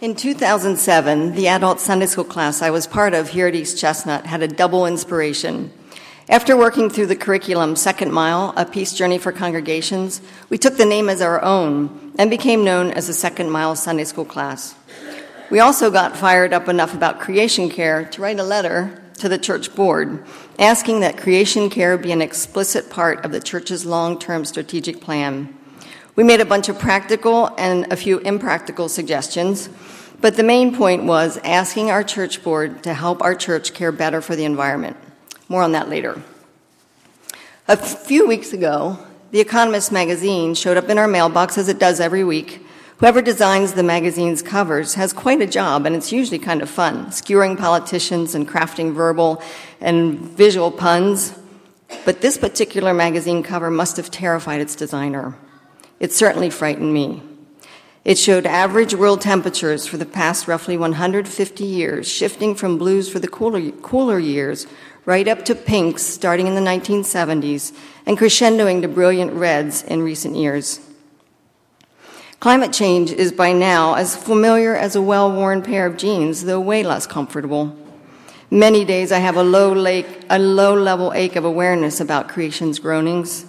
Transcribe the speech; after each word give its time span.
In 0.00 0.14
2007, 0.14 1.34
the 1.34 1.48
adult 1.48 1.80
Sunday 1.80 2.06
school 2.06 2.22
class 2.22 2.62
I 2.62 2.70
was 2.70 2.86
part 2.86 3.14
of 3.14 3.30
here 3.30 3.48
at 3.48 3.56
East 3.56 3.78
Chestnut 3.78 4.26
had 4.26 4.42
a 4.42 4.48
double 4.48 4.86
inspiration. 4.86 5.72
After 6.28 6.56
working 6.56 6.88
through 6.88 7.06
the 7.06 7.16
curriculum 7.16 7.74
Second 7.74 8.12
Mile, 8.12 8.54
a 8.56 8.64
peace 8.64 8.92
journey 8.92 9.18
for 9.18 9.32
congregations, 9.32 10.20
we 10.50 10.56
took 10.56 10.76
the 10.76 10.86
name 10.86 11.08
as 11.08 11.20
our 11.20 11.42
own 11.42 12.12
and 12.16 12.30
became 12.30 12.64
known 12.64 12.92
as 12.92 13.08
the 13.08 13.12
Second 13.12 13.50
Mile 13.50 13.74
Sunday 13.74 14.04
school 14.04 14.24
class. 14.24 14.76
We 15.50 15.58
also 15.58 15.90
got 15.90 16.16
fired 16.16 16.52
up 16.52 16.68
enough 16.68 16.94
about 16.94 17.18
creation 17.18 17.68
care 17.68 18.04
to 18.04 18.22
write 18.22 18.38
a 18.38 18.44
letter 18.44 19.02
to 19.18 19.28
the 19.28 19.38
church 19.38 19.74
board 19.74 20.24
asking 20.58 21.00
that 21.00 21.16
creation 21.16 21.70
care 21.70 21.98
be 21.98 22.12
an 22.12 22.22
explicit 22.22 22.90
part 22.90 23.24
of 23.24 23.32
the 23.32 23.40
church's 23.40 23.84
long 23.84 24.18
term 24.18 24.44
strategic 24.44 25.00
plan. 25.00 25.54
We 26.16 26.24
made 26.24 26.40
a 26.40 26.44
bunch 26.44 26.68
of 26.68 26.78
practical 26.78 27.54
and 27.58 27.92
a 27.92 27.96
few 27.96 28.18
impractical 28.18 28.88
suggestions, 28.88 29.68
but 30.20 30.36
the 30.36 30.42
main 30.42 30.74
point 30.74 31.04
was 31.04 31.38
asking 31.44 31.90
our 31.90 32.02
church 32.02 32.42
board 32.42 32.82
to 32.82 32.94
help 32.94 33.22
our 33.22 33.34
church 33.34 33.72
care 33.72 33.92
better 33.92 34.20
for 34.20 34.34
the 34.34 34.44
environment. 34.44 34.96
More 35.48 35.62
on 35.62 35.72
that 35.72 35.88
later. 35.88 36.20
A 37.68 37.76
few 37.76 38.26
weeks 38.26 38.52
ago, 38.52 38.98
The 39.30 39.40
Economist 39.40 39.92
magazine 39.92 40.54
showed 40.54 40.76
up 40.78 40.88
in 40.88 40.96
our 40.96 41.06
mailbox 41.06 41.58
as 41.58 41.68
it 41.68 41.78
does 41.78 42.00
every 42.00 42.24
week. 42.24 42.66
Whoever 42.98 43.22
designs 43.22 43.74
the 43.74 43.84
magazine's 43.84 44.42
covers 44.42 44.94
has 44.94 45.12
quite 45.12 45.40
a 45.40 45.46
job, 45.46 45.86
and 45.86 45.94
it's 45.94 46.10
usually 46.10 46.40
kind 46.40 46.60
of 46.62 46.68
fun, 46.68 47.12
skewering 47.12 47.56
politicians 47.56 48.34
and 48.34 48.48
crafting 48.48 48.92
verbal 48.92 49.40
and 49.80 50.18
visual 50.18 50.72
puns. 50.72 51.32
But 52.04 52.22
this 52.22 52.36
particular 52.36 52.92
magazine 52.92 53.44
cover 53.44 53.70
must 53.70 53.98
have 53.98 54.10
terrified 54.10 54.60
its 54.60 54.74
designer. 54.74 55.36
It 56.00 56.12
certainly 56.12 56.50
frightened 56.50 56.92
me. 56.92 57.22
It 58.04 58.18
showed 58.18 58.46
average 58.46 58.94
world 58.94 59.20
temperatures 59.20 59.86
for 59.86 59.96
the 59.96 60.04
past 60.04 60.48
roughly 60.48 60.76
150 60.76 61.64
years, 61.64 62.08
shifting 62.08 62.56
from 62.56 62.78
blues 62.78 63.08
for 63.08 63.20
the 63.20 63.28
cooler, 63.28 63.70
cooler 63.70 64.18
years 64.18 64.66
right 65.04 65.28
up 65.28 65.44
to 65.44 65.54
pinks 65.54 66.02
starting 66.02 66.48
in 66.48 66.56
the 66.56 66.60
1970s 66.60 67.72
and 68.06 68.18
crescendoing 68.18 68.82
to 68.82 68.88
brilliant 68.88 69.34
reds 69.34 69.84
in 69.84 70.02
recent 70.02 70.34
years. 70.34 70.80
Climate 72.40 72.72
change 72.72 73.10
is 73.10 73.32
by 73.32 73.52
now 73.52 73.94
as 73.94 74.14
familiar 74.14 74.76
as 74.76 74.94
a 74.94 75.02
well 75.02 75.30
worn 75.32 75.60
pair 75.60 75.86
of 75.86 75.96
jeans, 75.96 76.44
though 76.44 76.60
way 76.60 76.84
less 76.84 77.04
comfortable. 77.04 77.76
Many 78.48 78.84
days 78.84 79.10
I 79.10 79.18
have 79.18 79.36
a 79.36 79.42
low, 79.42 79.72
lake, 79.72 80.06
a 80.30 80.38
low 80.38 80.72
level 80.72 81.12
ache 81.14 81.34
of 81.34 81.44
awareness 81.44 82.00
about 82.00 82.28
creation's 82.28 82.78
groanings. 82.78 83.44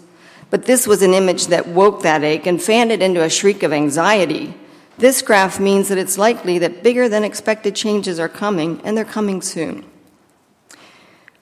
But 0.49 0.65
this 0.65 0.87
was 0.87 1.03
an 1.03 1.13
image 1.13 1.47
that 1.47 1.67
woke 1.67 2.01
that 2.01 2.23
ache 2.23 2.47
and 2.47 2.59
fanned 2.59 2.91
it 2.91 3.03
into 3.03 3.23
a 3.23 3.29
shriek 3.29 3.61
of 3.61 3.71
anxiety. 3.71 4.55
This 4.97 5.21
graph 5.21 5.59
means 5.59 5.87
that 5.89 5.99
it's 5.99 6.17
likely 6.17 6.57
that 6.57 6.81
bigger 6.81 7.07
than 7.07 7.23
expected 7.23 7.75
changes 7.75 8.19
are 8.19 8.27
coming, 8.27 8.81
and 8.83 8.97
they're 8.97 9.05
coming 9.05 9.43
soon. 9.43 9.85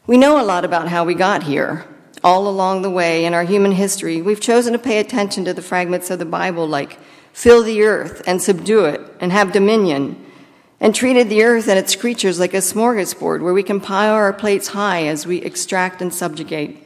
We 0.06 0.18
know 0.18 0.40
a 0.40 0.44
lot 0.44 0.66
about 0.66 0.90
how 0.90 1.06
we 1.06 1.16
got 1.16 1.44
here. 1.44 1.86
All 2.24 2.50
along 2.50 2.82
the 2.82 2.90
way 2.90 3.24
in 3.24 3.34
our 3.34 3.44
human 3.44 3.72
history, 3.72 4.22
we've 4.22 4.42
chosen 4.42 4.74
to 4.74 4.80
pay 4.80 5.00
attention 5.00 5.46
to 5.46 5.54
the 5.54 5.62
fragments 5.62 6.10
of 6.12 6.20
the 6.20 6.26
Bible 6.26 6.68
like 6.68 7.00
fill 7.38 7.62
the 7.62 7.84
earth 7.84 8.24
and 8.26 8.42
subdue 8.42 8.84
it 8.86 9.00
and 9.20 9.32
have 9.32 9.52
dominion, 9.52 10.26
and 10.80 10.96
treated 10.96 11.30
the 11.30 11.44
earth 11.44 11.68
and 11.68 11.78
its 11.78 11.96
creatures 11.96 12.40
like 12.40 12.56
a 12.56 12.58
smorgasbord 12.58 13.42
where 13.42 13.54
we 13.54 13.62
can 13.62 13.80
pile 13.80 14.16
our 14.16 14.34
plates 14.34 14.70
high 14.70 15.06
as 15.06 15.28
we 15.28 15.38
extract 15.44 16.02
and 16.02 16.12
subjugate. 16.12 16.84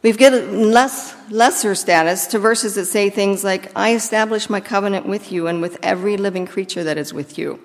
We've 0.00 0.16
given 0.16 0.70
less, 0.70 1.14
lesser 1.28 1.74
status 1.74 2.26
to 2.28 2.38
verses 2.38 2.76
that 2.76 2.86
say 2.86 3.10
things 3.10 3.44
like, 3.44 3.70
I 3.76 3.94
establish 3.94 4.48
my 4.48 4.60
covenant 4.60 5.04
with 5.04 5.30
you 5.30 5.48
and 5.48 5.60
with 5.60 5.78
every 5.82 6.16
living 6.16 6.46
creature 6.46 6.82
that 6.82 6.96
is 6.96 7.12
with 7.12 7.36
you. 7.36 7.60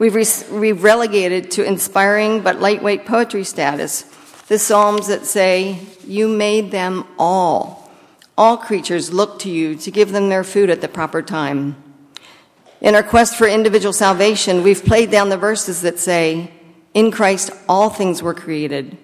We've, 0.00 0.16
re- 0.16 0.58
we've 0.58 0.82
relegated 0.82 1.52
to 1.52 1.64
inspiring 1.64 2.40
but 2.40 2.60
lightweight 2.60 3.06
poetry 3.06 3.44
status 3.44 4.02
the 4.48 4.58
Psalms 4.58 5.06
that 5.06 5.26
say, 5.26 5.78
You 6.04 6.26
made 6.26 6.72
them 6.72 7.06
all. 7.20 7.83
All 8.36 8.56
creatures 8.56 9.12
look 9.12 9.38
to 9.40 9.50
you 9.50 9.76
to 9.76 9.90
give 9.90 10.12
them 10.12 10.28
their 10.28 10.44
food 10.44 10.70
at 10.70 10.80
the 10.80 10.88
proper 10.88 11.22
time. 11.22 11.76
In 12.80 12.94
our 12.94 13.02
quest 13.02 13.36
for 13.36 13.46
individual 13.46 13.92
salvation, 13.92 14.62
we've 14.62 14.84
played 14.84 15.10
down 15.10 15.28
the 15.28 15.36
verses 15.36 15.82
that 15.82 15.98
say, 15.98 16.50
In 16.92 17.10
Christ 17.10 17.50
all 17.68 17.90
things 17.90 18.22
were 18.22 18.34
created 18.34 18.98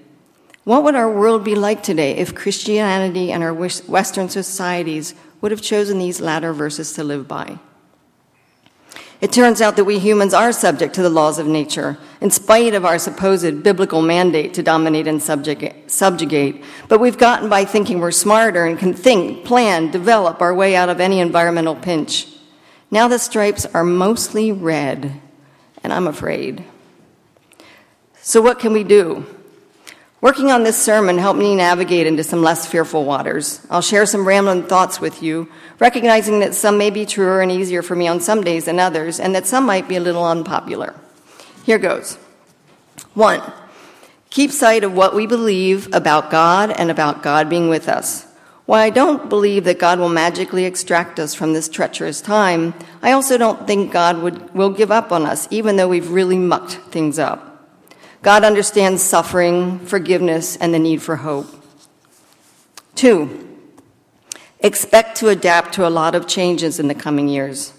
what 0.64 0.84
would 0.84 0.94
our 0.94 1.10
world 1.10 1.42
be 1.42 1.54
like 1.54 1.82
today 1.82 2.16
if 2.18 2.34
Christianity 2.34 3.32
and 3.32 3.42
our 3.42 3.54
Western 3.54 4.28
societies 4.28 5.14
would 5.40 5.52
have 5.52 5.62
chosen 5.62 5.98
these 5.98 6.20
latter 6.20 6.52
verses 6.52 6.92
to 6.92 7.04
live 7.04 7.26
by? 7.26 7.58
It 9.20 9.32
turns 9.32 9.60
out 9.60 9.76
that 9.76 9.84
we 9.84 9.98
humans 9.98 10.32
are 10.32 10.50
subject 10.50 10.94
to 10.94 11.02
the 11.02 11.10
laws 11.10 11.38
of 11.38 11.46
nature, 11.46 11.98
in 12.22 12.30
spite 12.30 12.74
of 12.74 12.86
our 12.86 12.98
supposed 12.98 13.62
biblical 13.62 14.00
mandate 14.00 14.54
to 14.54 14.62
dominate 14.62 15.06
and 15.06 15.22
subjugate. 15.22 16.64
But 16.88 17.00
we've 17.00 17.18
gotten 17.18 17.50
by 17.50 17.66
thinking 17.66 18.00
we're 18.00 18.12
smarter 18.12 18.64
and 18.64 18.78
can 18.78 18.94
think, 18.94 19.44
plan, 19.44 19.90
develop 19.90 20.40
our 20.40 20.54
way 20.54 20.74
out 20.74 20.88
of 20.88 21.00
any 21.00 21.20
environmental 21.20 21.76
pinch. 21.76 22.28
Now 22.90 23.08
the 23.08 23.18
stripes 23.18 23.66
are 23.66 23.84
mostly 23.84 24.52
red, 24.52 25.20
and 25.84 25.92
I'm 25.92 26.06
afraid. 26.06 26.64
So, 28.22 28.40
what 28.40 28.58
can 28.58 28.72
we 28.72 28.84
do? 28.84 29.26
Working 30.22 30.50
on 30.52 30.64
this 30.64 30.76
sermon 30.76 31.16
helped 31.16 31.38
me 31.38 31.54
navigate 31.54 32.06
into 32.06 32.22
some 32.22 32.42
less 32.42 32.66
fearful 32.66 33.06
waters. 33.06 33.66
I'll 33.70 33.80
share 33.80 34.04
some 34.04 34.28
rambling 34.28 34.64
thoughts 34.64 35.00
with 35.00 35.22
you, 35.22 35.48
recognizing 35.78 36.40
that 36.40 36.54
some 36.54 36.76
may 36.76 36.90
be 36.90 37.06
truer 37.06 37.40
and 37.40 37.50
easier 37.50 37.80
for 37.80 37.96
me 37.96 38.06
on 38.06 38.20
some 38.20 38.42
days 38.42 38.66
than 38.66 38.78
others, 38.78 39.18
and 39.18 39.34
that 39.34 39.46
some 39.46 39.64
might 39.64 39.88
be 39.88 39.96
a 39.96 40.00
little 40.00 40.24
unpopular. 40.24 40.94
Here 41.64 41.78
goes. 41.78 42.16
One, 43.14 43.40
keep 44.28 44.50
sight 44.50 44.84
of 44.84 44.92
what 44.92 45.14
we 45.14 45.26
believe 45.26 45.88
about 45.94 46.30
God 46.30 46.70
and 46.70 46.90
about 46.90 47.22
God 47.22 47.48
being 47.48 47.70
with 47.70 47.88
us. 47.88 48.26
While 48.66 48.82
I 48.82 48.90
don't 48.90 49.30
believe 49.30 49.64
that 49.64 49.78
God 49.78 49.98
will 49.98 50.10
magically 50.10 50.66
extract 50.66 51.18
us 51.18 51.34
from 51.34 51.54
this 51.54 51.68
treacherous 51.68 52.20
time, 52.20 52.74
I 53.00 53.12
also 53.12 53.38
don't 53.38 53.66
think 53.66 53.90
God 53.90 54.22
would, 54.22 54.54
will 54.54 54.70
give 54.70 54.90
up 54.90 55.12
on 55.12 55.24
us, 55.24 55.48
even 55.50 55.76
though 55.76 55.88
we've 55.88 56.10
really 56.10 56.38
mucked 56.38 56.74
things 56.92 57.18
up. 57.18 57.49
God 58.22 58.44
understands 58.44 59.02
suffering, 59.02 59.78
forgiveness, 59.78 60.56
and 60.56 60.74
the 60.74 60.78
need 60.78 61.00
for 61.00 61.16
hope. 61.16 61.46
Two, 62.94 63.48
expect 64.60 65.16
to 65.18 65.28
adapt 65.28 65.72
to 65.74 65.86
a 65.86 65.88
lot 65.88 66.14
of 66.14 66.28
changes 66.28 66.78
in 66.78 66.88
the 66.88 66.94
coming 66.94 67.28
years. 67.28 67.72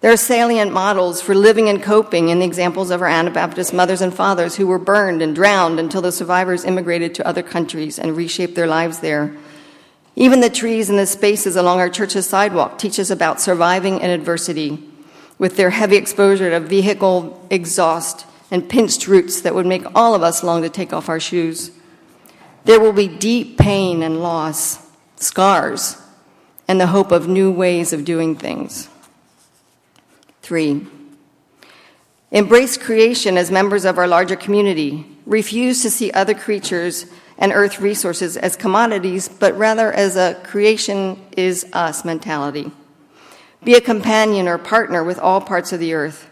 There 0.00 0.12
are 0.12 0.16
salient 0.16 0.72
models 0.72 1.22
for 1.22 1.34
living 1.34 1.68
and 1.68 1.82
coping 1.82 2.28
in 2.28 2.38
the 2.38 2.44
examples 2.44 2.90
of 2.90 3.00
our 3.00 3.08
Anabaptist 3.08 3.72
mothers 3.72 4.00
and 4.00 4.14
fathers 4.14 4.56
who 4.56 4.66
were 4.66 4.78
burned 4.78 5.22
and 5.22 5.34
drowned 5.34 5.80
until 5.80 6.02
the 6.02 6.12
survivors 6.12 6.64
immigrated 6.64 7.14
to 7.16 7.26
other 7.26 7.42
countries 7.42 7.98
and 7.98 8.16
reshaped 8.16 8.54
their 8.54 8.66
lives 8.66 9.00
there. 9.00 9.34
Even 10.14 10.40
the 10.40 10.50
trees 10.50 10.90
and 10.90 10.98
the 10.98 11.06
spaces 11.06 11.56
along 11.56 11.80
our 11.80 11.88
church's 11.88 12.28
sidewalk 12.28 12.78
teach 12.78 13.00
us 13.00 13.10
about 13.10 13.40
surviving 13.40 14.00
in 14.00 14.10
adversity 14.10 14.86
with 15.38 15.56
their 15.56 15.70
heavy 15.70 15.96
exposure 15.96 16.50
to 16.50 16.60
vehicle 16.60 17.44
exhaust 17.50 18.26
and 18.50 18.68
pinched 18.68 19.06
roots 19.06 19.40
that 19.42 19.54
would 19.54 19.66
make 19.66 19.84
all 19.94 20.14
of 20.14 20.22
us 20.22 20.42
long 20.42 20.62
to 20.62 20.68
take 20.68 20.92
off 20.92 21.08
our 21.08 21.20
shoes. 21.20 21.70
There 22.64 22.80
will 22.80 22.92
be 22.92 23.08
deep 23.08 23.58
pain 23.58 24.02
and 24.02 24.22
loss, 24.22 24.78
scars, 25.16 25.96
and 26.66 26.80
the 26.80 26.88
hope 26.88 27.12
of 27.12 27.28
new 27.28 27.50
ways 27.50 27.92
of 27.92 28.04
doing 28.04 28.36
things. 28.36 28.88
Three, 30.42 30.86
embrace 32.30 32.76
creation 32.76 33.36
as 33.36 33.50
members 33.50 33.84
of 33.84 33.98
our 33.98 34.06
larger 34.06 34.36
community. 34.36 35.06
Refuse 35.26 35.82
to 35.82 35.90
see 35.90 36.10
other 36.12 36.34
creatures 36.34 37.06
and 37.38 37.52
earth 37.52 37.80
resources 37.80 38.36
as 38.36 38.56
commodities, 38.56 39.28
but 39.28 39.56
rather 39.56 39.92
as 39.92 40.16
a 40.16 40.40
creation 40.44 41.18
is 41.36 41.66
us 41.72 42.04
mentality. 42.04 42.70
Be 43.62 43.74
a 43.74 43.80
companion 43.80 44.48
or 44.48 44.58
partner 44.58 45.02
with 45.02 45.18
all 45.18 45.40
parts 45.40 45.72
of 45.72 45.80
the 45.80 45.94
earth. 45.94 46.27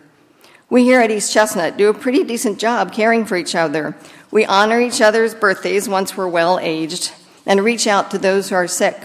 We 0.68 0.82
here 0.82 1.00
at 1.00 1.12
East 1.12 1.32
Chestnut 1.32 1.76
do 1.76 1.88
a 1.88 1.94
pretty 1.94 2.24
decent 2.24 2.58
job 2.58 2.92
caring 2.92 3.24
for 3.24 3.36
each 3.36 3.54
other. 3.54 3.96
We 4.32 4.44
honor 4.44 4.80
each 4.80 5.00
other's 5.00 5.34
birthdays 5.34 5.88
once 5.88 6.16
we're 6.16 6.28
well 6.28 6.58
aged 6.60 7.12
and 7.46 7.62
reach 7.62 7.86
out 7.86 8.10
to 8.10 8.18
those 8.18 8.48
who 8.48 8.56
are 8.56 8.66
sick. 8.66 8.96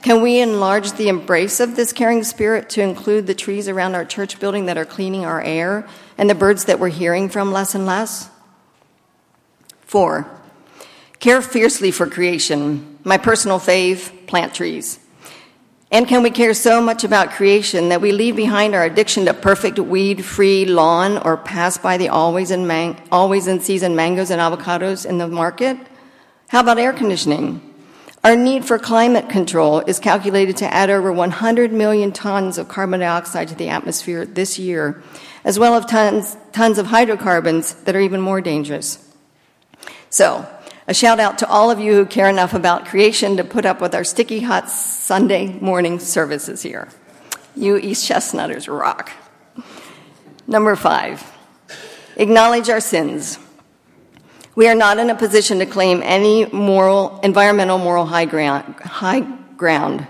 Can 0.00 0.22
we 0.22 0.40
enlarge 0.40 0.92
the 0.92 1.08
embrace 1.08 1.60
of 1.60 1.76
this 1.76 1.92
caring 1.92 2.24
spirit 2.24 2.70
to 2.70 2.82
include 2.82 3.26
the 3.26 3.34
trees 3.34 3.68
around 3.68 3.94
our 3.94 4.04
church 4.04 4.40
building 4.40 4.66
that 4.66 4.78
are 4.78 4.86
cleaning 4.86 5.26
our 5.26 5.42
air 5.42 5.86
and 6.16 6.30
the 6.30 6.34
birds 6.34 6.64
that 6.64 6.80
we're 6.80 6.88
hearing 6.88 7.28
from 7.28 7.52
less 7.52 7.74
and 7.74 7.84
less? 7.84 8.30
Four, 9.82 10.26
care 11.18 11.42
fiercely 11.42 11.90
for 11.90 12.06
creation. 12.06 12.98
My 13.04 13.18
personal 13.18 13.58
fave, 13.58 14.26
plant 14.26 14.54
trees. 14.54 15.00
And 15.90 16.06
can 16.06 16.22
we 16.22 16.30
care 16.30 16.52
so 16.52 16.82
much 16.82 17.02
about 17.02 17.30
creation 17.30 17.88
that 17.88 18.02
we 18.02 18.12
leave 18.12 18.36
behind 18.36 18.74
our 18.74 18.84
addiction 18.84 19.24
to 19.24 19.32
perfect 19.32 19.78
weed 19.78 20.22
free 20.22 20.66
lawn 20.66 21.16
or 21.16 21.38
pass 21.38 21.78
by 21.78 21.96
the 21.96 22.10
always 22.10 22.50
in, 22.50 22.66
man- 22.66 23.00
always 23.10 23.46
in 23.46 23.60
season 23.60 23.96
mangoes 23.96 24.30
and 24.30 24.40
avocados 24.40 25.06
in 25.06 25.16
the 25.16 25.26
market? 25.26 25.78
How 26.48 26.60
about 26.60 26.78
air 26.78 26.92
conditioning? 26.92 27.62
Our 28.22 28.36
need 28.36 28.66
for 28.66 28.78
climate 28.78 29.30
control 29.30 29.80
is 29.80 29.98
calculated 29.98 30.58
to 30.58 30.74
add 30.74 30.90
over 30.90 31.10
100 31.10 31.72
million 31.72 32.12
tons 32.12 32.58
of 32.58 32.68
carbon 32.68 33.00
dioxide 33.00 33.48
to 33.48 33.54
the 33.54 33.68
atmosphere 33.68 34.26
this 34.26 34.58
year, 34.58 35.02
as 35.44 35.58
well 35.58 35.74
as 35.74 35.86
tons, 35.86 36.36
tons 36.52 36.76
of 36.76 36.86
hydrocarbons 36.86 37.74
that 37.84 37.96
are 37.96 38.00
even 38.00 38.20
more 38.20 38.42
dangerous. 38.42 38.98
So, 40.10 40.46
a 40.88 40.94
shout 40.94 41.20
out 41.20 41.36
to 41.38 41.48
all 41.48 41.70
of 41.70 41.78
you 41.78 41.92
who 41.92 42.06
care 42.06 42.30
enough 42.30 42.54
about 42.54 42.86
creation 42.86 43.36
to 43.36 43.44
put 43.44 43.66
up 43.66 43.78
with 43.82 43.94
our 43.94 44.04
sticky 44.04 44.40
hot 44.40 44.70
Sunday 44.70 45.58
morning 45.60 45.98
services 45.98 46.62
here. 46.62 46.88
You 47.54 47.76
East 47.76 48.08
Chestnutters 48.08 48.66
rock. 48.66 49.12
Number 50.46 50.74
five, 50.76 51.30
acknowledge 52.16 52.70
our 52.70 52.80
sins. 52.80 53.38
We 54.54 54.66
are 54.66 54.74
not 54.74 54.98
in 54.98 55.10
a 55.10 55.14
position 55.14 55.58
to 55.58 55.66
claim 55.66 56.02
any 56.02 56.46
moral, 56.46 57.20
environmental 57.20 57.76
moral 57.76 58.06
high 58.06 58.24
ground, 58.24 58.74
high 58.76 59.20
ground. 59.58 60.06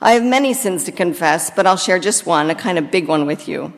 I 0.00 0.12
have 0.12 0.24
many 0.24 0.54
sins 0.54 0.84
to 0.84 0.92
confess, 0.92 1.50
but 1.50 1.66
I'll 1.66 1.76
share 1.76 1.98
just 1.98 2.24
one, 2.24 2.48
a 2.48 2.54
kind 2.54 2.78
of 2.78 2.90
big 2.90 3.06
one 3.06 3.26
with 3.26 3.48
you. 3.48 3.74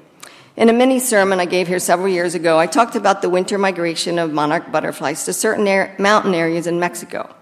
In 0.59 0.69
a 0.69 0.73
mini 0.73 0.99
sermon 0.99 1.39
I 1.39 1.45
gave 1.45 1.69
here 1.69 1.79
several 1.79 2.09
years 2.09 2.35
ago, 2.35 2.59
I 2.59 2.67
talked 2.67 2.97
about 2.97 3.23
the 3.23 3.31
winter 3.31 3.59
migration 3.59 4.19
of 4.19 4.33
monarch 4.33 4.73
butterflies 4.73 5.25
to 5.27 5.33
certain 5.33 5.69
air, 5.69 5.95
mountain 6.01 6.35
areas 6.35 6.67
in 6.67 6.81
Mexico. 6.81 7.33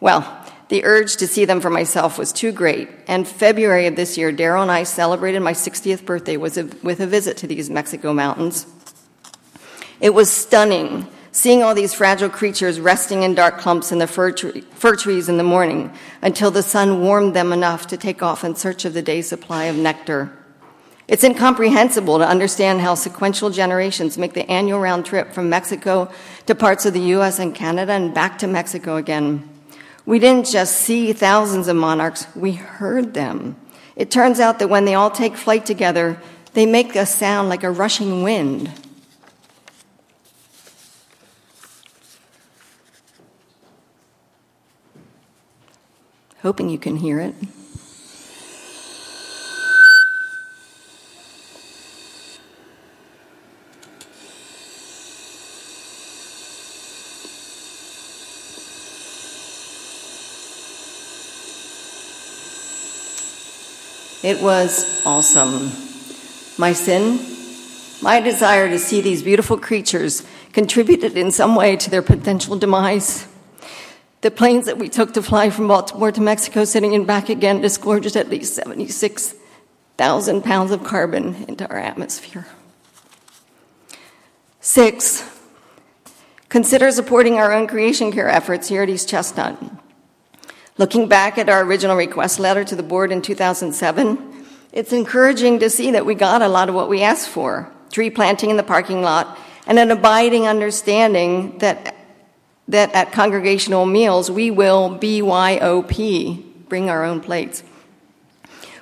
Well, 0.00 0.26
the 0.68 0.84
urge 0.84 1.18
to 1.18 1.28
see 1.28 1.44
them 1.44 1.60
for 1.60 1.70
myself 1.70 2.18
was 2.18 2.32
too 2.32 2.50
great, 2.50 2.88
and 3.06 3.28
February 3.28 3.86
of 3.86 3.94
this 3.94 4.18
year, 4.18 4.32
Daryl 4.32 4.62
and 4.62 4.72
I 4.72 4.82
celebrated 4.82 5.38
my 5.38 5.52
60th 5.52 6.04
birthday 6.04 6.36
with 6.36 6.58
a, 6.58 7.06
visit 7.06 7.36
to 7.36 7.46
these 7.46 7.70
Mexico 7.70 8.12
mountains. 8.12 8.66
It 10.00 10.10
was 10.10 10.28
stunning 10.28 11.06
seeing 11.30 11.62
all 11.62 11.76
these 11.76 11.94
fragile 11.94 12.28
creatures 12.28 12.80
resting 12.80 13.22
in 13.22 13.36
dark 13.36 13.58
clumps 13.58 13.92
in 13.92 13.98
the 13.98 14.08
fir, 14.08 14.32
tree, 14.32 14.62
fir, 14.72 14.96
trees 14.96 15.28
in 15.28 15.36
the 15.36 15.44
morning 15.44 15.92
until 16.22 16.50
the 16.50 16.64
sun 16.64 17.02
warmed 17.02 17.36
them 17.36 17.52
enough 17.52 17.86
to 17.86 17.96
take 17.96 18.20
off 18.20 18.42
in 18.42 18.56
search 18.56 18.84
of 18.84 18.94
the 18.94 19.02
day's 19.02 19.28
supply 19.28 19.66
of 19.66 19.76
nectar. 19.76 20.32
It's 21.08 21.24
incomprehensible 21.24 22.18
to 22.18 22.28
understand 22.28 22.82
how 22.82 22.94
sequential 22.94 23.48
generations 23.48 24.18
make 24.18 24.34
the 24.34 24.48
annual 24.50 24.78
round 24.78 25.06
trip 25.06 25.32
from 25.32 25.48
Mexico 25.48 26.12
to 26.44 26.54
parts 26.54 26.84
of 26.84 26.92
the 26.92 27.00
US 27.16 27.38
and 27.38 27.54
Canada 27.54 27.92
and 27.92 28.12
back 28.12 28.36
to 28.40 28.46
Mexico 28.46 28.96
again. 28.96 29.48
We 30.04 30.18
didn't 30.18 30.46
just 30.46 30.76
see 30.76 31.14
thousands 31.14 31.66
of 31.66 31.76
monarchs, 31.76 32.26
we 32.36 32.52
heard 32.52 33.14
them. 33.14 33.56
It 33.96 34.10
turns 34.10 34.38
out 34.38 34.58
that 34.58 34.68
when 34.68 34.84
they 34.84 34.94
all 34.94 35.10
take 35.10 35.34
flight 35.34 35.64
together, 35.64 36.20
they 36.52 36.66
make 36.66 36.94
a 36.94 37.06
sound 37.06 37.48
like 37.48 37.64
a 37.64 37.70
rushing 37.70 38.22
wind. 38.22 38.70
Hoping 46.42 46.68
you 46.68 46.78
can 46.78 46.96
hear 46.96 47.18
it. 47.18 47.34
It 64.28 64.42
was 64.42 65.00
awesome. 65.06 65.72
My 66.58 66.74
sin, 66.74 67.18
my 68.02 68.20
desire 68.20 68.68
to 68.68 68.78
see 68.78 69.00
these 69.00 69.22
beautiful 69.22 69.56
creatures 69.56 70.22
contributed 70.52 71.16
in 71.16 71.30
some 71.30 71.54
way 71.54 71.76
to 71.76 71.88
their 71.88 72.02
potential 72.02 72.58
demise. 72.58 73.26
The 74.20 74.30
planes 74.30 74.66
that 74.66 74.76
we 74.76 74.90
took 74.90 75.14
to 75.14 75.22
fly 75.22 75.48
from 75.48 75.66
Baltimore 75.66 76.12
to 76.12 76.20
Mexico 76.20 76.64
City 76.66 76.94
and 76.94 77.06
back 77.06 77.30
again, 77.30 77.62
disgorged 77.62 78.16
at 78.16 78.28
least 78.28 78.54
76,000 78.54 80.44
pounds 80.44 80.72
of 80.72 80.84
carbon 80.84 81.46
into 81.48 81.66
our 81.70 81.78
atmosphere. 81.78 82.46
Six, 84.60 85.24
consider 86.50 86.90
supporting 86.90 87.38
our 87.38 87.50
own 87.50 87.66
creation 87.66 88.12
care 88.12 88.28
efforts 88.28 88.68
here 88.68 88.82
at 88.82 88.90
East 88.90 89.08
Chestnut. 89.08 89.56
Looking 90.78 91.08
back 91.08 91.38
at 91.38 91.48
our 91.48 91.64
original 91.64 91.96
request 91.96 92.38
letter 92.38 92.62
to 92.62 92.76
the 92.76 92.84
board 92.84 93.10
in 93.10 93.20
2007, 93.20 94.44
it's 94.72 94.92
encouraging 94.92 95.58
to 95.58 95.68
see 95.68 95.90
that 95.90 96.06
we 96.06 96.14
got 96.14 96.40
a 96.40 96.48
lot 96.48 96.68
of 96.68 96.74
what 96.74 96.88
we 96.88 97.02
asked 97.02 97.28
for 97.28 97.70
tree 97.90 98.10
planting 98.10 98.50
in 98.50 98.56
the 98.56 98.62
parking 98.62 99.02
lot, 99.02 99.38
and 99.66 99.78
an 99.78 99.90
abiding 99.90 100.46
understanding 100.46 101.58
that, 101.58 101.96
that 102.68 102.92
at 102.94 103.12
congregational 103.12 103.86
meals 103.86 104.30
we 104.30 104.50
will 104.50 104.90
BYOP, 104.98 106.44
bring 106.68 106.90
our 106.90 107.04
own 107.04 107.20
plates. 107.20 107.62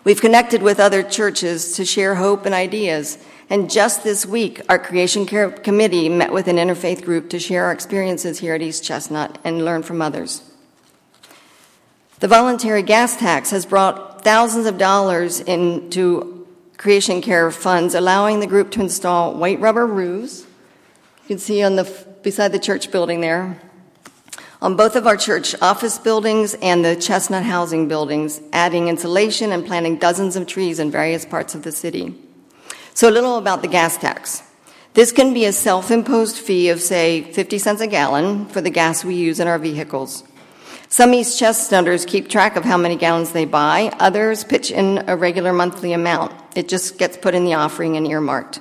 We've 0.05 0.21
connected 0.21 0.63
with 0.63 0.79
other 0.79 1.03
churches 1.03 1.73
to 1.77 1.85
share 1.85 2.17
hope 2.17 2.47
and 2.47 2.55
ideas. 2.55 3.19
And 3.49 3.71
just 3.71 4.05
this 4.05 4.27
week, 4.27 4.61
our 4.69 4.79
Creation 4.79 5.27
Care 5.27 5.51
Committee 5.51 6.09
met 6.09 6.33
with 6.33 6.47
an 6.49 6.57
interfaith 6.57 7.05
group 7.05 7.31
to 7.31 7.39
share 7.39 7.65
our 7.65 7.73
experiences 7.73 8.39
here 8.39 8.55
at 8.55 8.63
East 8.63 8.85
Chestnut 8.85 9.39
and 9.45 9.65
learn 9.65 9.83
from 9.83 10.03
others. 10.03 10.46
The 12.19 12.29
voluntary 12.29 12.83
gas 12.83 13.15
tax 13.15 13.51
has 13.51 13.67
brought 13.67 14.25
thousands 14.25 14.65
of 14.65 14.79
dollars 14.79 15.41
into 15.41 16.47
creation 16.79 17.21
care 17.21 17.51
funds, 17.51 17.95
allowing 17.95 18.41
the 18.41 18.47
group 18.47 18.71
to 18.71 18.81
install 18.81 19.35
white 19.35 19.61
rubber 19.61 19.87
roofs. 19.87 20.47
You 21.25 21.29
can 21.29 21.39
see 21.39 21.63
on 21.63 21.77
the 21.77 21.85
beside 22.23 22.53
the 22.53 22.59
church 22.59 22.91
building 22.91 23.21
there, 23.21 23.61
on 24.63 24.77
both 24.77 24.97
of 24.97 25.07
our 25.07 25.19
church 25.19 25.55
office 25.61 25.99
buildings 25.99 26.55
and 26.63 26.83
the 26.83 26.97
Chestnut 26.97 27.45
housing 27.45 27.87
buildings, 27.87 28.41
adding 28.51 28.89
insulation 28.89 29.53
and 29.53 29.67
planting 29.67 29.99
dozens 29.99 30.37
of 30.37 30.47
trees 30.47 30.79
in 30.79 30.91
various 30.91 31.27
parts 31.27 31.55
of 31.55 31.65
the 31.65 31.73
city. 31.73 32.15
So, 32.95 33.11
a 33.11 33.13
little 33.13 33.37
about 33.37 33.61
the 33.61 33.69
gas 33.69 33.99
tax. 33.99 34.43
This 34.95 35.13
can 35.13 35.35
be 35.35 35.45
a 35.45 35.53
self 35.53 35.91
imposed 35.91 36.39
fee 36.39 36.71
of, 36.71 36.81
say, 36.81 37.21
50 37.21 37.59
cents 37.59 37.83
a 37.83 37.87
gallon 37.87 38.47
for 38.47 38.63
the 38.63 38.71
gas 38.71 39.05
we 39.05 39.17
use 39.17 39.39
in 39.39 39.47
our 39.47 39.59
vehicles. 39.59 40.25
Some 40.89 41.15
East 41.15 41.41
Chestnutters 41.41 42.07
keep 42.07 42.29
track 42.29 42.57
of 42.57 42.65
how 42.65 42.77
many 42.77 42.97
gallons 42.97 43.33
they 43.33 43.45
buy, 43.45 43.93
others 43.99 44.45
pitch 44.45 44.71
in 44.71 45.05
a 45.09 45.17
regular 45.17 45.53
monthly 45.53 45.93
amount. 45.93 46.33
It 46.55 46.69
just 46.69 46.97
gets 46.97 47.17
put 47.17 47.35
in 47.35 47.45
the 47.45 47.55
offering 47.55 47.97
and 47.97 48.07
earmarked. 48.07 48.61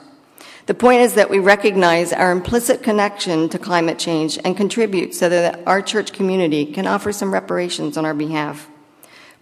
The 0.66 0.74
point 0.74 1.01
is 1.01 1.13
that 1.13 1.30
we 1.30 1.38
recognize 1.38 2.11
our 2.11 2.31
implicit 2.31 2.81
connection 2.81 3.49
to 3.49 3.59
climate 3.59 3.99
change 3.99 4.40
and 4.44 4.57
contribute 4.57 5.14
so 5.14 5.30
that 5.30 5.61
our 5.68 5.83
church 5.83 6.11
community 6.11 6.66
can 6.66 6.88
offer 6.88 7.11
some 7.11 7.31
reparations 7.31 7.97
on 7.97 8.06
our 8.06 8.16
behalf. 8.16 8.68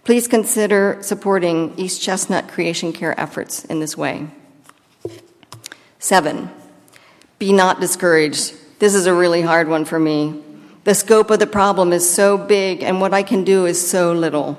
Please 0.04 0.28
consider 0.28 0.98
supporting 1.00 1.72
East 1.78 2.02
Chestnut 2.02 2.48
creation 2.48 2.92
care 2.92 3.18
efforts 3.18 3.64
in 3.64 3.80
this 3.80 3.96
way. 3.96 4.28
Seven, 5.98 6.50
be 7.38 7.54
not 7.54 7.80
discouraged. 7.80 8.54
This 8.78 8.94
is 8.94 9.06
a 9.06 9.14
really 9.14 9.40
hard 9.40 9.68
one 9.68 9.86
for 9.86 9.98
me. 9.98 10.42
The 10.84 10.94
scope 10.94 11.30
of 11.30 11.38
the 11.38 11.46
problem 11.46 11.94
is 11.94 12.08
so 12.08 12.36
big, 12.36 12.82
and 12.82 13.00
what 13.00 13.14
I 13.14 13.22
can 13.22 13.42
do 13.42 13.64
is 13.64 13.80
so 13.80 14.12
little. 14.12 14.58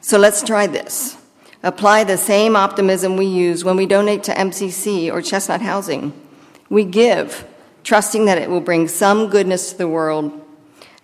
So 0.00 0.18
let's 0.18 0.42
try 0.42 0.66
this. 0.66 1.18
Apply 1.62 2.04
the 2.04 2.16
same 2.16 2.56
optimism 2.56 3.18
we 3.18 3.26
use 3.26 3.62
when 3.62 3.76
we 3.76 3.84
donate 3.84 4.24
to 4.24 4.32
MCC 4.32 5.12
or 5.12 5.20
Chestnut 5.20 5.60
Housing. 5.60 6.14
We 6.70 6.86
give, 6.86 7.46
trusting 7.84 8.24
that 8.24 8.38
it 8.38 8.48
will 8.48 8.62
bring 8.62 8.88
some 8.88 9.28
goodness 9.28 9.72
to 9.72 9.78
the 9.78 9.86
world. 9.86 10.32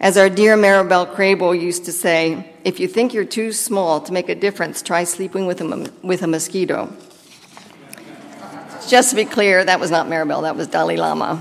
As 0.01 0.17
our 0.17 0.31
dear 0.31 0.57
Maribel 0.57 1.15
Crable 1.15 1.53
used 1.53 1.85
to 1.85 1.93
say, 1.93 2.55
if 2.65 2.81
you 2.81 2.89
think 2.89 3.13
you're 3.13 3.27
too 3.27 3.53
small 3.53 4.01
to 4.01 4.13
make 4.13 4.31
a 4.31 4.35
difference, 4.35 4.81
try 4.81 5.05
sleeping 5.05 5.45
with 5.47 5.61
a, 5.61 5.93
with 6.03 6.23
a 6.23 6.27
mosquito. 6.27 6.91
Just 8.89 9.11
to 9.11 9.17
be 9.17 9.27
clear, 9.27 9.63
that 9.63 9.79
was 9.79 9.91
not 9.91 10.07
Maribel, 10.07 10.43
that 10.43 10.57
was 10.57 10.69
Dalai 10.69 10.97
Lama. 10.97 11.39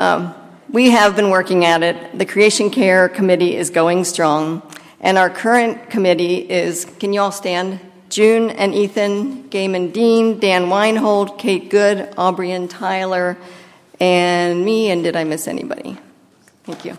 Um, 0.00 0.34
we 0.70 0.90
have 0.90 1.16
been 1.16 1.30
working 1.30 1.64
at 1.64 1.82
it. 1.82 2.18
The 2.18 2.26
Creation 2.26 2.70
Care 2.70 3.08
Committee 3.08 3.56
is 3.56 3.70
going 3.70 4.04
strong. 4.04 4.62
And 5.00 5.16
our 5.16 5.30
current 5.30 5.90
committee 5.90 6.38
is, 6.50 6.84
can 6.84 7.12
you 7.12 7.20
all 7.20 7.32
stand? 7.32 7.80
June 8.10 8.50
and 8.50 8.74
Ethan, 8.74 9.48
Gaiman 9.50 9.92
Dean, 9.92 10.38
Dan 10.40 10.68
Weinhold, 10.68 11.38
Kate 11.38 11.70
Good, 11.70 12.12
Aubrey 12.16 12.52
and 12.52 12.68
Tyler, 12.70 13.36
and 14.00 14.64
me. 14.64 14.90
And 14.90 15.04
did 15.04 15.16
I 15.16 15.24
miss 15.24 15.46
anybody? 15.48 15.98
Thank 16.64 16.84
you. 16.84 16.98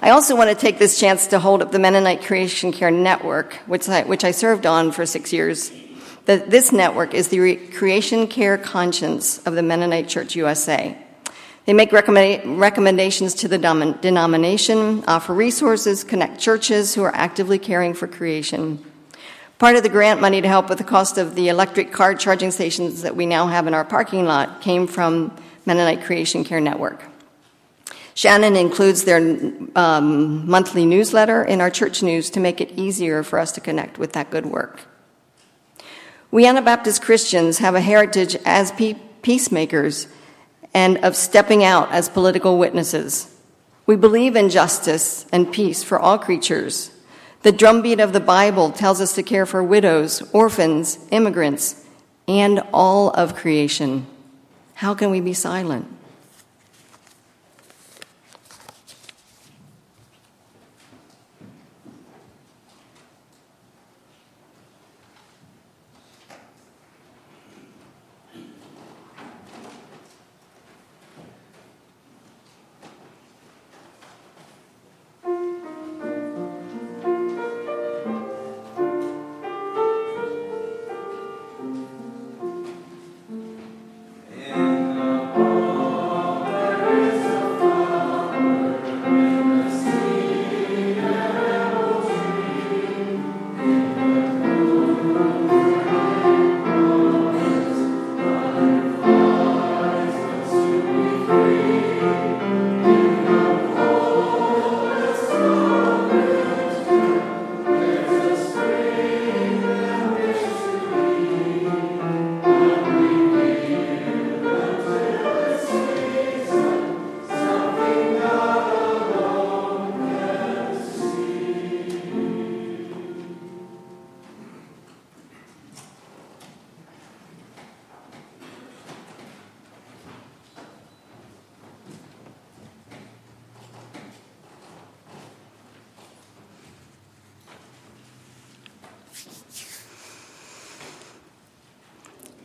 I 0.00 0.10
also 0.10 0.36
want 0.36 0.50
to 0.50 0.56
take 0.56 0.78
this 0.78 0.98
chance 0.98 1.28
to 1.28 1.38
hold 1.38 1.62
up 1.62 1.70
the 1.70 1.78
Mennonite 1.78 2.22
Creation 2.22 2.72
Care 2.72 2.90
Network, 2.90 3.54
which 3.66 3.88
I, 3.88 4.02
which 4.02 4.24
I 4.24 4.32
served 4.32 4.66
on 4.66 4.90
for 4.90 5.06
six 5.06 5.32
years. 5.32 5.72
The, 6.24 6.44
this 6.46 6.70
network 6.70 7.14
is 7.14 7.28
the 7.28 7.56
Creation 7.56 8.28
Care 8.28 8.56
Conscience 8.56 9.38
of 9.38 9.54
the 9.54 9.62
Mennonite 9.62 10.08
Church 10.08 10.36
USA. 10.36 10.96
They 11.66 11.72
make 11.72 11.92
recommend- 11.92 12.60
recommendations 12.60 13.34
to 13.34 13.48
the 13.48 13.58
dom- 13.58 13.98
denomination, 14.00 15.04
offer 15.06 15.34
resources, 15.34 16.04
connect 16.04 16.38
churches 16.38 16.94
who 16.94 17.02
are 17.02 17.14
actively 17.14 17.58
caring 17.58 17.92
for 17.94 18.06
creation. 18.06 18.84
Part 19.58 19.76
of 19.76 19.82
the 19.82 19.88
grant 19.88 20.20
money 20.20 20.40
to 20.40 20.48
help 20.48 20.68
with 20.68 20.78
the 20.78 20.84
cost 20.84 21.18
of 21.18 21.34
the 21.34 21.48
electric 21.48 21.92
car 21.92 22.14
charging 22.14 22.52
stations 22.52 23.02
that 23.02 23.16
we 23.16 23.26
now 23.26 23.48
have 23.48 23.66
in 23.66 23.74
our 23.74 23.84
parking 23.84 24.24
lot 24.24 24.60
came 24.60 24.86
from 24.86 25.36
Mennonite 25.66 26.04
Creation 26.04 26.44
Care 26.44 26.60
Network. 26.60 27.02
Shannon 28.14 28.56
includes 28.56 29.04
their 29.04 29.18
um, 29.74 30.48
monthly 30.48 30.84
newsletter 30.84 31.42
in 31.42 31.60
our 31.60 31.70
church 31.70 32.02
news 32.02 32.30
to 32.30 32.40
make 32.40 32.60
it 32.60 32.72
easier 32.72 33.22
for 33.22 33.38
us 33.38 33.52
to 33.52 33.60
connect 33.60 33.98
with 33.98 34.12
that 34.12 34.30
good 34.30 34.46
work. 34.46 34.80
We 36.32 36.46
Anabaptist 36.46 37.02
Christians 37.02 37.58
have 37.58 37.74
a 37.74 37.82
heritage 37.82 38.36
as 38.46 38.72
pe- 38.72 38.96
peacemakers 39.20 40.08
and 40.72 40.96
of 41.04 41.14
stepping 41.14 41.62
out 41.62 41.92
as 41.92 42.08
political 42.08 42.56
witnesses. 42.56 43.36
We 43.84 43.96
believe 43.96 44.34
in 44.34 44.48
justice 44.48 45.26
and 45.30 45.52
peace 45.52 45.82
for 45.82 45.98
all 45.98 46.18
creatures. 46.18 46.90
The 47.42 47.52
drumbeat 47.52 48.00
of 48.00 48.14
the 48.14 48.20
Bible 48.20 48.70
tells 48.70 48.98
us 48.98 49.14
to 49.16 49.22
care 49.22 49.44
for 49.44 49.62
widows, 49.62 50.22
orphans, 50.32 50.98
immigrants, 51.10 51.84
and 52.26 52.62
all 52.72 53.10
of 53.10 53.36
creation. 53.36 54.06
How 54.76 54.94
can 54.94 55.10
we 55.10 55.20
be 55.20 55.34
silent? 55.34 55.86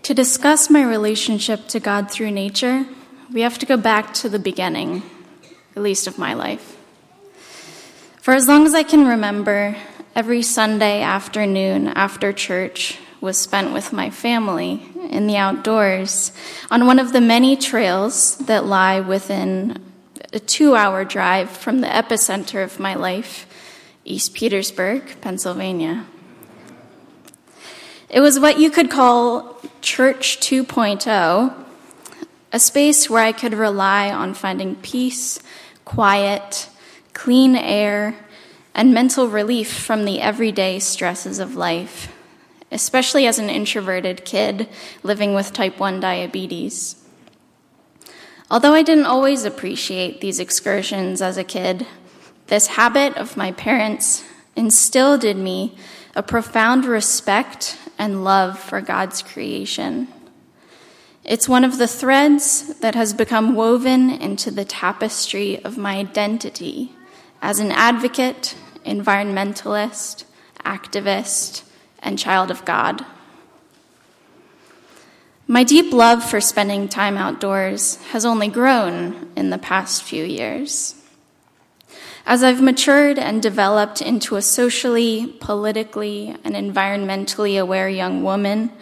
To 0.08 0.14
discuss 0.14 0.70
my 0.70 0.84
relationship 0.84 1.68
to 1.68 1.82
God 1.82 2.10
through 2.10 2.32
nature, 2.32 2.86
we 3.34 3.42
have 3.42 3.60
to 3.60 3.66
go 3.66 3.76
back 3.76 4.14
to 4.14 4.30
the 4.30 4.40
beginning, 4.40 5.04
at 5.76 5.84
least 5.84 6.08
of 6.08 6.18
my 6.18 6.34
life. 6.34 6.78
For 8.22 8.34
as 8.34 8.48
long 8.48 8.66
as 8.66 8.74
I 8.74 8.84
can 8.84 9.06
remember, 9.06 9.76
every 10.16 10.44
Sunday 10.44 11.02
afternoon 11.02 11.90
after 11.90 12.32
church 12.32 13.00
was 13.20 13.38
spent 13.38 13.74
with 13.74 13.92
my 13.92 14.10
family 14.10 14.82
in 15.10 15.28
the 15.28 15.36
outdoors 15.36 16.32
on 16.72 16.86
one 16.86 17.00
of 17.00 17.12
the 17.12 17.20
many 17.20 17.58
trails 17.58 18.38
that 18.38 18.66
lie 18.66 19.02
within 19.02 19.84
a 20.32 20.40
two 20.40 20.74
hour 20.74 21.04
drive 21.04 21.50
from 21.50 21.82
the 21.82 21.88
epicenter 21.88 22.64
of 22.64 22.80
my 22.80 22.96
life, 22.96 23.46
East 24.06 24.34
Petersburg, 24.34 25.20
Pennsylvania. 25.20 26.06
It 28.10 28.22
was 28.22 28.40
what 28.40 28.58
you 28.58 28.72
could 28.72 28.90
call 28.90 29.57
Church 29.82 30.40
2.0, 30.40 31.54
a 32.52 32.60
space 32.60 33.10
where 33.10 33.24
I 33.24 33.32
could 33.32 33.54
rely 33.54 34.12
on 34.12 34.34
finding 34.34 34.76
peace, 34.76 35.40
quiet, 35.86 36.70
clean 37.14 37.56
air, 37.56 38.16
and 38.74 38.94
mental 38.94 39.28
relief 39.28 39.74
from 39.74 40.06
the 40.06 40.22
everyday 40.22 40.80
stresses 40.80 41.40
of 41.40 41.56
life, 41.56 42.14
especially 42.72 43.26
as 43.26 43.40
an 43.40 43.50
introverted 43.50 44.24
kid 44.24 44.70
living 45.04 45.34
with 45.34 45.54
type 45.54 45.80
1 45.80 46.00
diabetes. 46.00 47.04
Although 48.52 48.74
I 48.74 48.84
didn't 48.84 49.06
always 49.06 49.44
appreciate 49.44 50.22
these 50.22 50.40
excursions 50.40 51.22
as 51.22 51.38
a 51.38 51.44
kid, 51.44 51.86
this 52.48 52.68
habit 52.68 53.18
of 53.18 53.36
my 53.36 53.52
parents 53.52 54.24
instilled 54.56 55.24
in 55.24 55.44
me 55.44 55.76
a 56.16 56.24
profound 56.24 56.86
respect 56.86 57.78
and 57.98 58.24
love 58.24 58.60
for 58.60 58.82
God's 58.82 59.22
creation. 59.22 60.08
It's 61.24 61.50
one 61.50 61.64
of 61.64 61.78
the 61.78 61.88
threads 61.88 62.80
that 62.80 62.96
has 62.96 63.14
become 63.14 63.56
woven 63.56 64.10
into 64.10 64.50
the 64.50 64.64
tapestry 64.64 65.62
of 65.64 65.78
my 65.78 65.98
identity 65.98 66.94
as 67.42 67.60
an 67.60 67.72
advocate, 67.72 68.56
environmentalist, 68.86 70.24
activist, 70.64 71.64
and 72.00 72.18
child 72.18 72.50
of 72.50 72.64
God. 72.66 73.06
My 75.50 75.64
deep 75.64 75.94
love 75.94 76.24
for 76.24 76.42
spending 76.42 76.90
time 76.90 77.18
outdoors 77.18 77.96
has 78.08 78.26
only 78.26 78.50
grown 78.50 79.32
in 79.36 79.50
the 79.50 79.58
past 79.58 80.04
few 80.04 80.24
years. 80.24 80.94
As 82.30 82.44
I've 82.44 82.62
matured 82.62 83.18
and 83.18 83.42
developed 83.42 84.02
into 84.02 84.36
a 84.36 84.42
socially, 84.42 85.38
politically, 85.40 86.36
and 86.44 86.56
environmentally 86.56 87.58
aware 87.58 87.88
young 87.88 88.22
woman, 88.22 88.74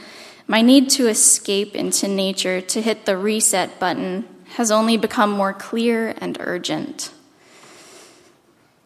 my 0.47 0.63
need 0.63 0.89
to 0.91 1.07
escape 1.07 1.75
into 1.75 2.07
nature 2.07 2.59
to 2.59 2.81
hit 2.81 3.05
the 3.05 3.15
reset 3.15 3.79
button 3.79 4.25
has 4.55 4.71
only 4.71 4.97
become 4.97 5.29
more 5.29 5.53
clear 5.53 6.15
and 6.17 6.37
urgent. 6.39 7.13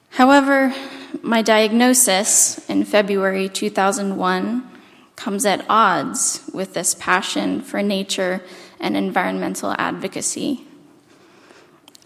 However, 0.09 0.75
my 1.21 1.41
diagnosis 1.41 2.59
in 2.69 2.83
February 2.83 3.47
2001 3.47 4.69
comes 5.15 5.45
at 5.45 5.65
odds 5.69 6.49
with 6.53 6.73
this 6.73 6.93
passion 6.95 7.61
for 7.61 7.81
nature 7.81 8.41
and 8.77 8.97
environmental 8.97 9.73
advocacy. 9.77 10.65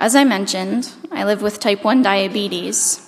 As 0.03 0.17
I 0.17 0.25
mentioned, 0.25 0.91
I 1.13 1.23
live 1.23 1.41
with 1.41 1.61
type 1.61 1.85
1 1.85 2.01
diabetes, 2.01 2.99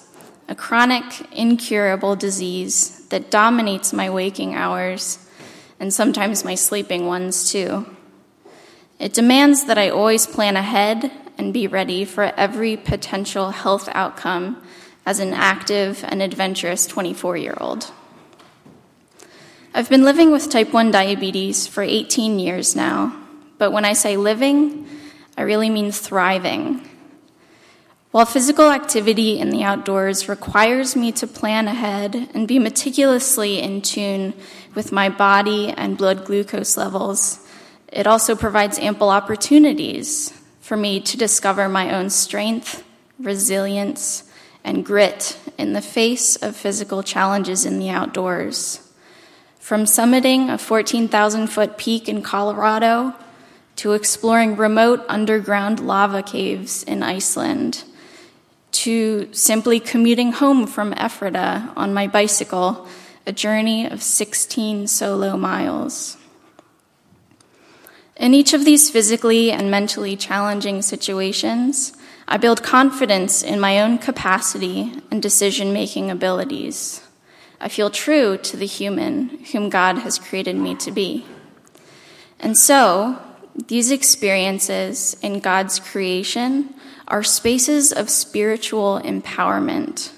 a 0.48 0.56
chronic, 0.56 1.04
incurable 1.34 2.16
disease 2.16 3.06
that 3.10 3.30
dominates 3.30 3.92
my 3.92 4.10
waking 4.10 4.56
hours 4.56 5.20
and 5.78 5.94
sometimes 5.94 6.46
my 6.46 6.56
sleeping 6.56 7.06
ones 7.06 7.52
too. 7.52 7.86
It 8.98 9.14
demands 9.14 9.66
that 9.66 9.78
I 9.78 9.90
always 9.90 10.26
plan 10.26 10.56
ahead 10.56 11.12
and 11.38 11.54
be 11.54 11.68
ready 11.68 12.06
for 12.06 12.32
every 12.38 12.78
potential 12.78 13.50
health 13.50 13.90
outcome 13.92 14.64
as 15.06 15.20
an 15.20 15.34
active 15.34 16.02
and 16.08 16.22
adventurous 16.22 16.88
24 16.88 17.36
year 17.36 17.58
old. 17.60 17.92
I've 19.74 19.90
been 19.90 20.06
living 20.06 20.32
with 20.32 20.50
type 20.50 20.72
1 20.72 20.92
diabetes 20.92 21.68
for 21.68 21.84
18 21.84 22.40
years 22.40 22.74
now, 22.74 23.22
but 23.58 23.74
when 23.74 23.84
I 23.84 23.92
say 23.92 24.16
living, 24.16 24.88
I 25.38 25.42
really 25.42 25.70
mean 25.70 25.92
thriving. 25.92 26.90
While 28.12 28.26
physical 28.26 28.72
activity 28.72 29.40
in 29.40 29.50
the 29.50 29.64
outdoors 29.64 30.30
requires 30.30 30.96
me 30.96 31.12
to 31.14 31.28
plan 31.28 31.68
ahead 31.68 32.30
and 32.34 32.48
be 32.48 32.60
meticulously 32.60 33.60
in 33.60 33.82
tune 33.82 34.34
with 34.74 34.94
my 34.94 35.10
body 35.10 35.70
and 35.70 35.98
blood 35.98 36.24
glucose 36.24 36.78
levels, 36.78 37.46
it 37.92 38.08
also 38.08 38.34
provides 38.36 38.80
ample 38.80 39.10
opportunities 39.10 40.34
for 40.62 40.78
me 40.78 41.02
to 41.02 41.18
discover 41.18 41.68
my 41.68 41.94
own 41.94 42.10
strength, 42.10 42.86
resilience, 43.20 44.24
and 44.64 44.86
grit 44.86 45.38
in 45.58 45.74
the 45.74 45.82
face 45.82 46.38
of 46.38 46.56
physical 46.56 47.04
challenges 47.04 47.66
in 47.66 47.80
the 47.80 47.90
outdoors. 47.90 48.82
From 49.60 49.84
summiting 49.84 50.52
a 50.54 50.58
14,000 50.58 51.48
foot 51.48 51.78
peak 51.78 52.08
in 52.08 52.22
Colorado 52.22 53.14
to 53.78 53.94
exploring 53.94 54.56
remote 54.56 55.06
underground 55.10 55.80
lava 55.80 56.24
caves 56.24 56.84
in 56.84 57.04
Iceland, 57.04 57.84
to 58.72 59.30
simply 59.34 59.80
commuting 59.80 60.34
home 60.34 60.68
from 60.68 60.94
Ephrata 60.94 61.72
on 61.76 61.94
my 61.94 62.08
bicycle, 62.08 62.88
a 63.26 63.32
journey 63.32 63.86
of 63.86 64.02
16 64.02 64.88
solo 64.88 65.36
miles. 65.36 66.18
In 68.18 68.34
each 68.34 68.54
of 68.54 68.64
these 68.64 68.90
physically 68.90 69.52
and 69.52 69.70
mentally 69.70 70.16
challenging 70.16 70.82
situations, 70.82 71.94
I 72.28 72.38
build 72.38 72.64
confidence 72.64 73.44
in 73.44 73.60
my 73.60 73.80
own 73.80 73.98
capacity 73.98 74.94
and 75.12 75.22
decision 75.22 75.74
making 75.74 76.10
abilities. 76.10 77.02
I 77.60 77.68
feel 77.68 77.90
true 77.90 78.38
to 78.38 78.58
the 78.58 78.66
human 78.66 79.44
whom 79.52 79.70
God 79.70 80.00
has 80.00 80.18
created 80.18 80.56
me 80.56 80.76
to 80.76 80.92
be. 80.92 81.26
And 82.40 82.58
so, 82.58 83.20
these 83.68 83.90
experiences 83.90 85.16
in 85.22 85.40
God's 85.40 85.80
creation 85.80 86.74
are 87.08 87.24
spaces 87.24 87.94
of 87.94 88.10
spiritual 88.10 89.00
empowerment, 89.04 90.12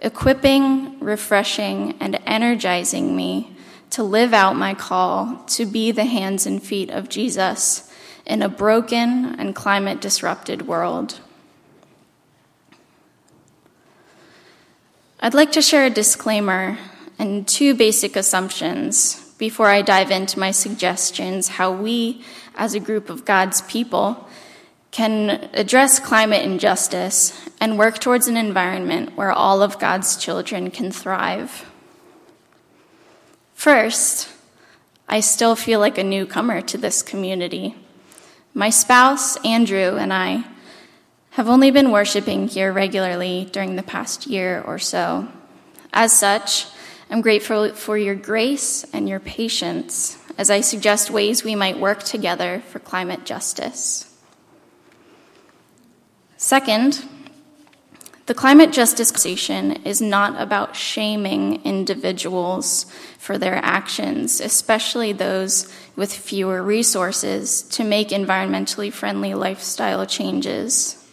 equipping, 0.00 0.98
refreshing, 1.00 1.96
and 2.00 2.18
energizing 2.24 3.14
me 3.14 3.54
to 3.90 4.02
live 4.02 4.32
out 4.32 4.56
my 4.56 4.72
call 4.72 5.42
to 5.48 5.66
be 5.66 5.90
the 5.90 6.04
hands 6.04 6.46
and 6.46 6.62
feet 6.62 6.90
of 6.90 7.08
Jesus 7.08 7.92
in 8.24 8.42
a 8.42 8.48
broken 8.48 9.34
and 9.38 9.54
climate 9.54 10.00
disrupted 10.00 10.66
world. 10.66 11.20
I'd 15.18 15.34
like 15.34 15.52
to 15.52 15.62
share 15.62 15.84
a 15.84 15.90
disclaimer 15.90 16.78
and 17.18 17.46
two 17.46 17.74
basic 17.74 18.16
assumptions 18.16 19.29
before 19.40 19.68
I 19.68 19.80
dive 19.80 20.10
into 20.10 20.38
my 20.38 20.50
suggestions 20.50 21.48
how 21.48 21.72
we, 21.72 22.22
as 22.56 22.74
a 22.74 22.78
group 22.78 23.08
of 23.08 23.24
God's 23.24 23.62
people, 23.62 24.28
can 24.90 25.48
address 25.54 25.98
climate 25.98 26.44
injustice 26.44 27.48
and 27.58 27.78
work 27.78 27.98
towards 27.98 28.28
an 28.28 28.36
environment 28.36 29.16
where 29.16 29.32
all 29.32 29.62
of 29.62 29.78
God's 29.78 30.18
children 30.18 30.70
can 30.70 30.92
thrive. 30.92 31.64
First, 33.54 34.28
I 35.08 35.20
still 35.20 35.56
feel 35.56 35.80
like 35.80 35.96
a 35.96 36.04
newcomer 36.04 36.60
to 36.60 36.76
this 36.76 37.00
community. 37.00 37.74
My 38.52 38.68
spouse, 38.68 39.42
Andrew, 39.42 39.96
and 39.96 40.12
I 40.12 40.44
have 41.30 41.48
only 41.48 41.70
been 41.70 41.90
worshiping 41.90 42.48
here 42.48 42.74
regularly 42.74 43.48
during 43.52 43.76
the 43.76 43.82
past 43.82 44.26
year 44.26 44.62
or 44.66 44.78
so. 44.78 45.28
As 45.94 46.12
such, 46.12 46.66
I'm 47.10 47.22
grateful 47.22 47.74
for 47.74 47.98
your 47.98 48.14
grace 48.14 48.84
and 48.92 49.08
your 49.08 49.18
patience 49.18 50.16
as 50.38 50.48
I 50.48 50.60
suggest 50.60 51.10
ways 51.10 51.42
we 51.42 51.56
might 51.56 51.80
work 51.80 52.04
together 52.04 52.62
for 52.68 52.78
climate 52.78 53.26
justice. 53.26 54.16
Second, 56.36 57.04
the 58.26 58.34
climate 58.34 58.70
justice 58.70 59.10
conversation 59.10 59.72
is 59.84 60.00
not 60.00 60.40
about 60.40 60.76
shaming 60.76 61.64
individuals 61.64 62.86
for 63.18 63.38
their 63.38 63.56
actions, 63.56 64.40
especially 64.40 65.12
those 65.12 65.70
with 65.96 66.12
fewer 66.12 66.62
resources, 66.62 67.62
to 67.62 67.82
make 67.82 68.10
environmentally 68.10 68.92
friendly 68.92 69.34
lifestyle 69.34 70.06
changes. 70.06 71.04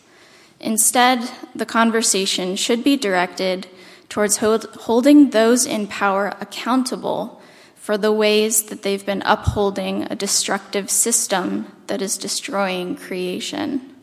Instead, 0.60 1.28
the 1.56 1.66
conversation 1.66 2.56
should 2.56 2.84
be 2.84 2.96
directed 2.96 3.68
towards 4.10 4.38
hold, 4.38 4.66
holding 4.82 5.32
those 5.32 5.66
in 5.66 5.88
power 5.88 6.34
accountable 6.40 7.42
for 7.76 7.98
the 7.98 8.12
ways 8.12 8.64
that 8.64 8.84
they've 8.84 9.06
been 9.06 9.22
upholding 9.26 10.04
a 10.04 10.16
destructive 10.16 10.90
system 10.90 11.72
that 11.88 12.02
is 12.02 12.18
destroying 12.18 12.96
creation. 12.96 13.96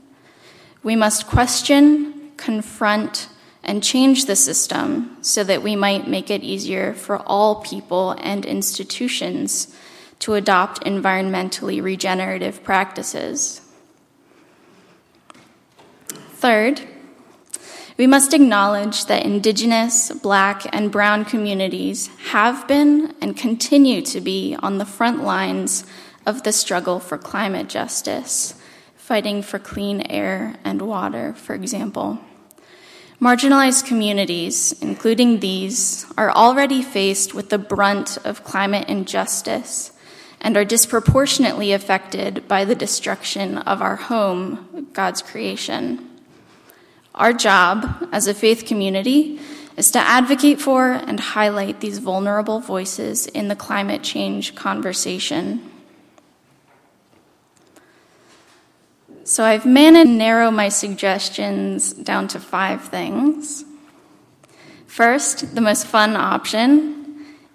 We 0.82 0.96
must 0.96 1.26
question, 1.26 2.32
confront, 2.36 3.28
and 3.62 3.82
change 3.82 4.26
the 4.26 4.36
system 4.36 5.16
so 5.22 5.42
that 5.44 5.62
we 5.62 5.76
might 5.76 6.08
make 6.08 6.30
it 6.30 6.42
easier 6.42 6.92
for 6.94 7.18
all 7.18 7.62
people 7.62 8.12
and 8.12 8.44
institutions 8.44 9.74
to 10.20 10.34
adopt 10.34 10.84
environmentally 10.84 11.82
regenerative 11.82 12.62
practices. 12.62 13.60
Third, 16.36 16.82
we 17.96 18.06
must 18.06 18.34
acknowledge 18.34 19.06
that 19.06 19.24
Indigenous, 19.24 20.10
Black, 20.10 20.66
and 20.74 20.90
Brown 20.90 21.24
communities 21.24 22.08
have 22.30 22.66
been 22.66 23.14
and 23.20 23.36
continue 23.36 24.02
to 24.02 24.20
be 24.20 24.56
on 24.60 24.78
the 24.78 24.86
front 24.86 25.22
lines 25.22 25.84
of 26.26 26.42
the 26.42 26.52
struggle 26.52 26.98
for 26.98 27.16
climate 27.16 27.68
justice, 27.68 28.54
fighting 28.96 29.42
for 29.42 29.58
clean 29.58 30.00
air 30.10 30.56
and 30.64 30.82
water, 30.82 31.34
for 31.34 31.54
example. 31.54 32.18
Marginalized 33.20 33.86
communities, 33.86 34.72
including 34.82 35.38
these, 35.38 36.04
are 36.18 36.32
already 36.32 36.82
faced 36.82 37.32
with 37.32 37.48
the 37.48 37.58
brunt 37.58 38.18
of 38.24 38.42
climate 38.42 38.88
injustice 38.88 39.92
and 40.40 40.56
are 40.56 40.64
disproportionately 40.64 41.72
affected 41.72 42.46
by 42.48 42.64
the 42.64 42.74
destruction 42.74 43.58
of 43.58 43.80
our 43.80 43.96
home, 43.96 44.88
God's 44.92 45.22
creation. 45.22 46.10
Our 47.14 47.32
job 47.32 48.08
as 48.10 48.26
a 48.26 48.34
faith 48.34 48.64
community 48.66 49.38
is 49.76 49.90
to 49.92 49.98
advocate 49.98 50.60
for 50.60 50.90
and 50.90 51.20
highlight 51.20 51.80
these 51.80 51.98
vulnerable 51.98 52.60
voices 52.60 53.26
in 53.26 53.48
the 53.48 53.56
climate 53.56 54.02
change 54.02 54.54
conversation. 54.54 55.70
So 59.22 59.44
I've 59.44 59.64
managed 59.64 60.10
to 60.10 60.16
narrow 60.16 60.50
my 60.50 60.68
suggestions 60.68 61.92
down 61.92 62.28
to 62.28 62.40
five 62.40 62.82
things. 62.88 63.64
First, 64.86 65.54
the 65.54 65.60
most 65.60 65.86
fun 65.86 66.16
option 66.16 66.94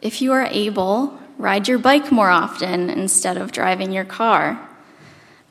if 0.01 0.21
you 0.21 0.31
are 0.31 0.47
able, 0.49 1.19
ride 1.37 1.67
your 1.67 1.77
bike 1.77 2.11
more 2.11 2.29
often 2.29 2.89
instead 2.89 3.35
of 3.35 3.51
driving 3.51 3.91
your 3.91 4.05
car. 4.05 4.59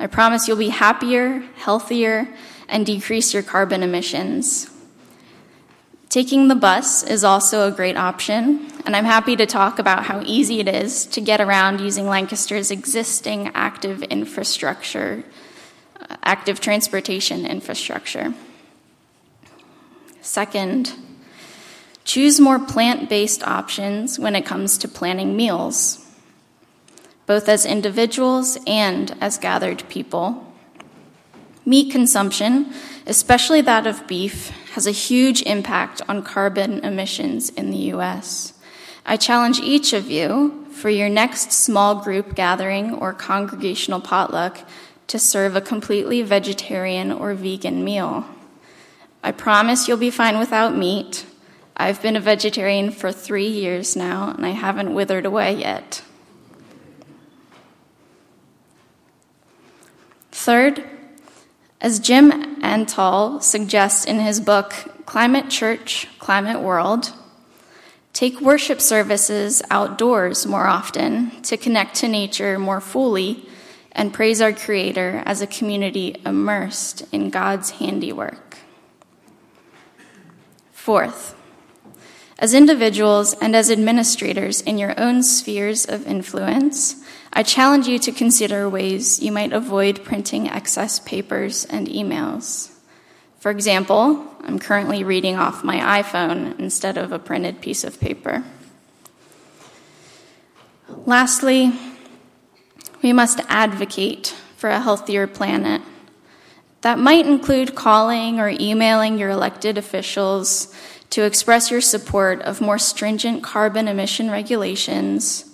I 0.01 0.07
promise 0.07 0.49
you'll 0.49 0.57
be 0.57 0.71
happier, 0.71 1.41
healthier, 1.57 2.29
and 2.69 2.85
decrease 2.85 3.33
your 3.33 3.43
carbon 3.43 3.83
emissions. 3.83 4.71
Taking 6.09 6.49
the 6.49 6.55
bus 6.55 7.03
is 7.03 7.23
also 7.23 7.69
a 7.69 7.71
great 7.71 7.97
option, 7.97 8.73
and 8.87 8.97
I'm 8.97 9.05
happy 9.05 9.37
to 9.37 9.45
talk 9.45 9.79
about 9.79 10.05
how 10.05 10.23
easy 10.25 10.59
it 10.59 10.69
is 10.69 11.05
to 11.07 11.21
get 11.21 11.39
around 11.39 11.83
using 11.83 12.07
Lancaster's 12.07 12.71
existing 12.71 13.51
active 13.55 14.03
infrastructure, 14.05 15.23
uh, 16.01 16.17
active 16.23 16.61
transportation 16.61 17.45
infrastructure. 17.45 18.33
Second, 20.23 20.95
choose 22.05 22.41
more 22.41 22.59
plant 22.59 23.11
based 23.11 23.43
options 23.47 24.19
when 24.19 24.35
it 24.35 24.47
comes 24.47 24.79
to 24.79 24.89
planning 24.89 25.37
meals, 25.37 26.07
both 27.27 27.51
as 27.51 27.67
individuals 27.67 28.57
and 28.67 29.15
as 29.21 29.37
gathered 29.37 29.87
people. 29.91 30.48
Meat 31.69 31.93
consumption, 31.93 32.73
especially 33.07 33.61
that 33.61 33.87
of 33.87 34.07
beef, 34.07 34.49
has 34.73 34.87
a 34.87 34.91
huge 34.91 35.43
impact 35.43 36.01
on 36.09 36.23
carbon 36.23 36.79
emissions 36.83 37.51
in 37.51 37.71
the 37.71 37.93
US. 37.93 38.55
I 39.05 39.19
challenge 39.19 39.61
each 39.61 39.93
of 39.93 40.11
you 40.11 40.65
for 40.73 40.89
your 40.89 41.11
next 41.11 41.53
small 41.53 41.97
group 41.97 42.35
gathering 42.35 42.95
or 42.95 43.13
congregational 43.13 44.01
potluck 44.01 44.67
to 45.09 45.19
serve 45.19 45.57
a 45.57 45.61
completely 45.61 46.23
vegetarian 46.23 47.13
or 47.13 47.35
vegan 47.35 47.85
meal. 47.85 48.25
I 49.23 49.33
promise 49.33 49.87
you'll 49.87 49.99
be 49.99 50.09
fine 50.09 50.39
without 50.39 50.75
meat. 50.75 51.27
I've 51.77 52.01
been 52.01 52.17
a 52.17 52.21
vegetarian 52.21 52.93
for 52.93 53.13
three 53.13 53.47
years 53.47 53.95
now, 53.95 54.31
and 54.31 54.47
I 54.47 54.53
haven't 54.53 54.95
withered 54.95 55.27
away 55.27 55.57
yet. 55.57 56.01
Third, 60.33 60.83
as 61.81 62.01
Jim 62.01 62.31
Antal 62.61 63.43
suggests 63.43 64.05
in 64.05 64.21
his 64.21 64.41
book, 64.41 64.75
Climate 65.07 65.49
Church, 65.49 66.09
Climate 66.19 66.61
World, 66.61 67.13
take 68.13 68.41
worship 68.41 68.81
services 68.81 69.63
outdoors 69.71 70.45
more 70.45 70.67
often 70.67 71.31
to 71.43 71.57
connect 71.57 71.95
to 71.97 72.09
nature 72.09 72.59
more 72.59 72.81
fully 72.81 73.49
and 73.93 74.13
praise 74.13 74.41
our 74.41 74.53
Creator 74.53 75.23
as 75.25 75.41
a 75.41 75.47
community 75.47 76.17
immersed 76.27 77.05
in 77.13 77.31
God's 77.31 77.71
handiwork. 77.71 78.59
Fourth, 80.73 81.35
as 82.39 82.55
individuals 82.55 83.35
and 83.35 83.55
as 83.55 83.71
administrators 83.71 84.61
in 84.61 84.79
your 84.79 84.99
own 84.99 85.23
spheres 85.23 85.85
of 85.85 86.07
influence, 86.07 87.05
I 87.33 87.43
challenge 87.43 87.87
you 87.87 87.99
to 88.01 88.13
consider 88.13 88.69
ways 88.69 89.21
you 89.21 89.33
might 89.33 89.53
avoid 89.53 90.05
printing 90.05 90.49
excess 90.49 90.99
papers 90.99 91.65
and 91.67 91.87
emails. 91.87 92.73
For 93.39 93.51
example, 93.51 94.27
I'm 94.41 94.59
currently 94.59 95.05
reading 95.05 95.37
off 95.37 95.63
my 95.63 96.03
iPhone 96.03 96.59
instead 96.59 96.97
of 96.97 97.13
a 97.13 97.19
printed 97.19 97.61
piece 97.61 97.85
of 97.85 98.01
paper. 98.01 98.45
Lastly, 100.89 101.73
we 103.03 103.13
must 103.13 103.41
advocate 103.49 104.35
for 104.57 104.71
a 104.71 104.81
healthier 104.81 105.27
planet. 105.27 105.83
That 106.81 106.99
might 106.99 107.27
include 107.27 107.75
calling 107.75 108.41
or 108.41 108.49
emailing 108.49 109.19
your 109.19 109.31
elected 109.31 109.79
officials 109.79 110.75
to 111.11 111.23
express 111.23 111.71
your 111.71 111.81
support 111.81 112.43
of 112.43 112.61
more 112.61 112.79
stringent 112.79 113.43
carbon 113.43 113.87
emission 113.87 114.31
regulations 114.31 115.48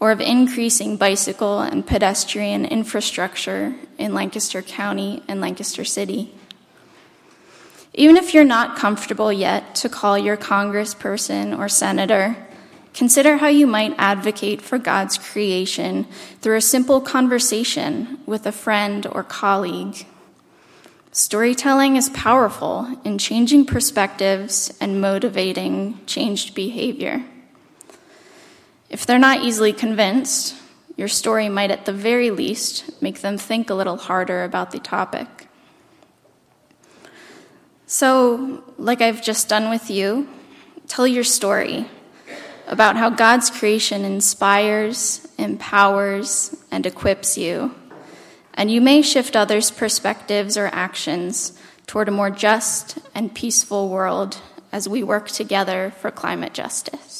or 0.00 0.10
of 0.10 0.20
increasing 0.20 0.96
bicycle 0.96 1.60
and 1.60 1.86
pedestrian 1.86 2.64
infrastructure 2.64 3.74
in 3.98 4.14
Lancaster 4.14 4.62
County 4.62 5.22
and 5.28 5.40
Lancaster 5.40 5.84
City. 5.84 6.34
Even 7.92 8.16
if 8.16 8.32
you're 8.32 8.44
not 8.44 8.76
comfortable 8.76 9.32
yet 9.32 9.74
to 9.74 9.88
call 9.88 10.16
your 10.16 10.38
congressperson 10.38 11.56
or 11.58 11.68
senator, 11.68 12.36
consider 12.94 13.36
how 13.36 13.48
you 13.48 13.66
might 13.66 13.94
advocate 13.98 14.62
for 14.62 14.78
God's 14.78 15.18
creation 15.18 16.06
through 16.40 16.56
a 16.56 16.62
simple 16.62 17.00
conversation 17.00 18.18
with 18.24 18.46
a 18.46 18.52
friend 18.52 19.06
or 19.12 19.22
colleague. 19.22 20.06
Storytelling 21.12 21.96
is 21.96 22.08
powerful 22.10 22.96
in 23.04 23.18
changing 23.18 23.66
perspectives 23.66 24.72
and 24.80 25.00
motivating 25.00 25.98
changed 26.06 26.54
behavior. 26.54 27.24
If 28.90 29.06
they're 29.06 29.18
not 29.18 29.42
easily 29.42 29.72
convinced, 29.72 30.54
your 30.96 31.08
story 31.08 31.48
might 31.48 31.70
at 31.70 31.86
the 31.86 31.92
very 31.92 32.30
least 32.30 33.00
make 33.00 33.20
them 33.20 33.38
think 33.38 33.70
a 33.70 33.74
little 33.74 33.96
harder 33.96 34.44
about 34.44 34.72
the 34.72 34.78
topic. 34.78 35.48
So, 37.86 38.62
like 38.76 39.00
I've 39.00 39.22
just 39.22 39.48
done 39.48 39.70
with 39.70 39.90
you, 39.90 40.28
tell 40.86 41.06
your 41.06 41.24
story 41.24 41.86
about 42.66 42.96
how 42.96 43.08
God's 43.08 43.48
creation 43.50 44.04
inspires, 44.04 45.26
empowers, 45.38 46.54
and 46.70 46.84
equips 46.84 47.38
you 47.38 47.74
and 48.54 48.70
you 48.70 48.80
may 48.80 49.02
shift 49.02 49.36
others' 49.36 49.70
perspectives 49.70 50.56
or 50.56 50.66
actions 50.66 51.58
toward 51.86 52.08
a 52.08 52.12
more 52.12 52.30
just 52.30 52.98
and 53.14 53.34
peaceful 53.34 53.88
world 53.88 54.38
as 54.72 54.88
we 54.88 55.02
work 55.02 55.28
together 55.28 55.92
for 55.98 56.10
climate 56.10 56.52
justice. 56.52 57.19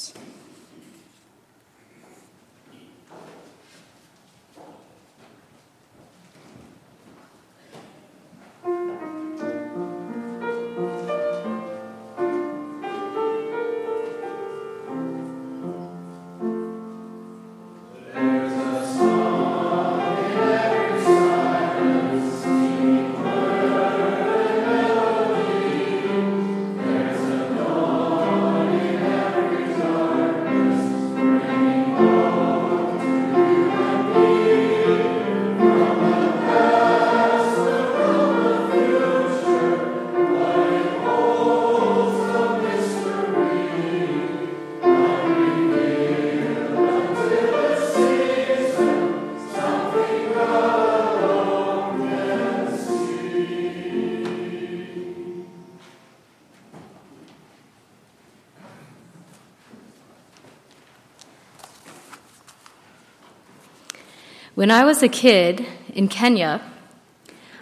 When 64.61 64.71
I 64.71 64.85
was 64.85 65.03
a 65.03 65.09
kid 65.09 65.67
in 65.95 66.09
Kenya, 66.09 66.61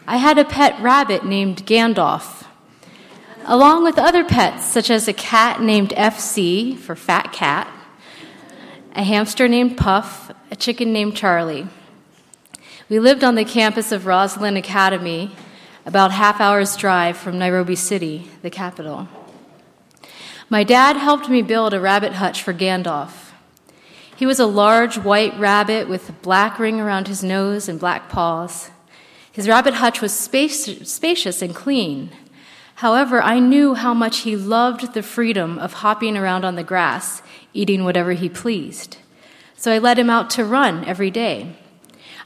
I 0.05 0.17
had 0.17 0.37
a 0.37 0.45
pet 0.45 0.83
rabbit 0.83 1.25
named 1.25 1.65
Gandalf, 1.65 2.45
along 3.45 3.85
with 3.85 4.01
other 4.01 4.25
pets 4.25 4.65
such 4.65 4.91
as 4.91 5.07
a 5.07 5.13
cat 5.13 5.63
named 5.63 5.91
FC 5.91 6.77
for 6.77 6.97
Fat 6.97 7.33
Cat, 7.33 7.69
a 8.97 9.05
hamster 9.05 9.47
named 9.47 9.79
Puff, 9.79 10.33
a 10.51 10.57
chicken 10.57 10.93
named 10.93 11.17
Charlie. 11.17 11.69
We 12.89 12.99
lived 12.99 13.23
on 13.23 13.37
the 13.37 13.45
campus 13.45 13.93
of 13.93 14.03
Rosslyn 14.03 14.59
Academy, 14.59 15.37
about 15.87 16.11
half 16.11 16.41
hour's 16.41 16.75
drive 16.75 17.17
from 17.17 17.39
Nairobi 17.39 17.77
City, 17.77 18.29
the 18.43 18.51
capital. 18.51 19.07
My 20.51 20.65
dad 20.65 20.97
helped 20.97 21.29
me 21.29 21.43
build 21.43 21.75
a 21.75 21.81
rabbit 21.81 22.15
hutch 22.15 22.43
for 22.43 22.53
Gandalf. 22.53 23.28
He 24.19 24.27
was 24.27 24.41
a 24.41 24.47
large 24.47 24.99
white 24.99 25.39
rabbit 25.39 25.89
with 25.89 26.09
a 26.09 26.13
black 26.13 26.59
ring 26.59 26.81
around 26.81 27.07
his 27.07 27.23
nose 27.23 27.69
and 27.69 27.79
black 27.79 28.09
paws. 28.09 28.69
His 29.31 29.47
rabbit 29.47 29.75
hutch 29.75 30.01
was 30.01 30.13
spacious 30.13 31.41
and 31.41 31.55
clean. 31.55 32.11
However, 32.75 33.23
I 33.23 33.39
knew 33.39 33.75
how 33.75 33.95
much 33.95 34.23
he 34.23 34.35
loved 34.35 34.93
the 34.93 35.05
freedom 35.05 35.57
of 35.61 35.75
hopping 35.75 36.17
around 36.17 36.45
on 36.45 36.57
the 36.57 36.65
grass, 36.65 37.23
eating 37.55 37.85
whatever 37.85 38.15
he 38.15 38.29
pleased. 38.29 38.97
So 39.57 39.71
I 39.71 39.79
let 39.79 40.01
him 40.01 40.11
out 40.11 40.31
to 40.31 40.45
run 40.45 40.85
every 40.85 41.13
day. 41.13 41.55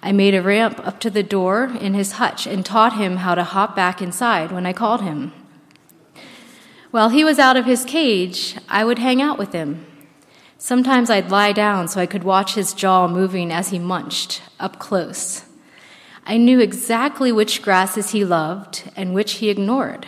I 0.02 0.12
made 0.12 0.34
a 0.34 0.40
ramp 0.40 0.80
up 0.86 0.98
to 1.00 1.10
the 1.10 1.22
door 1.22 1.76
in 1.78 1.92
his 1.92 2.12
hutch 2.12 2.46
and 2.46 2.64
taught 2.64 2.94
him 2.94 3.18
how 3.18 3.34
to 3.34 3.44
hop 3.44 3.76
back 3.76 4.00
inside 4.00 4.50
when 4.50 4.64
I 4.64 4.72
called 4.72 5.02
him. 5.02 5.34
While 6.90 7.10
he 7.10 7.22
was 7.22 7.38
out 7.38 7.58
of 7.58 7.66
his 7.66 7.84
cage, 7.84 8.56
I 8.66 8.82
would 8.82 8.98
hang 8.98 9.20
out 9.20 9.36
with 9.36 9.52
him. 9.52 9.84
Sometimes 10.64 11.10
I'd 11.10 11.32
lie 11.32 11.50
down 11.50 11.88
so 11.88 12.00
I 12.00 12.06
could 12.06 12.22
watch 12.22 12.54
his 12.54 12.72
jaw 12.72 13.08
moving 13.08 13.50
as 13.50 13.70
he 13.70 13.80
munched 13.80 14.42
up 14.60 14.78
close. 14.78 15.44
I 16.24 16.36
knew 16.36 16.60
exactly 16.60 17.32
which 17.32 17.62
grasses 17.62 18.10
he 18.10 18.24
loved 18.24 18.88
and 18.94 19.12
which 19.12 19.32
he 19.32 19.50
ignored. 19.50 20.06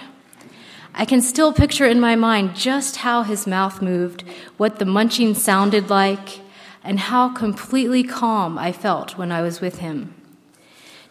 I 0.94 1.06
can 1.06 1.22
still 1.22 1.52
picture 1.52 1.86
in 1.86 1.98
my 1.98 2.14
mind 2.14 2.54
just 2.54 2.98
how 2.98 3.24
his 3.24 3.48
mouth 3.48 3.82
moved, 3.82 4.22
what 4.56 4.78
the 4.78 4.84
munching 4.84 5.34
sounded 5.34 5.90
like, 5.90 6.38
and 6.84 7.00
how 7.00 7.34
completely 7.34 8.04
calm 8.04 8.56
I 8.56 8.70
felt 8.70 9.18
when 9.18 9.32
I 9.32 9.42
was 9.42 9.60
with 9.60 9.80
him. 9.80 10.14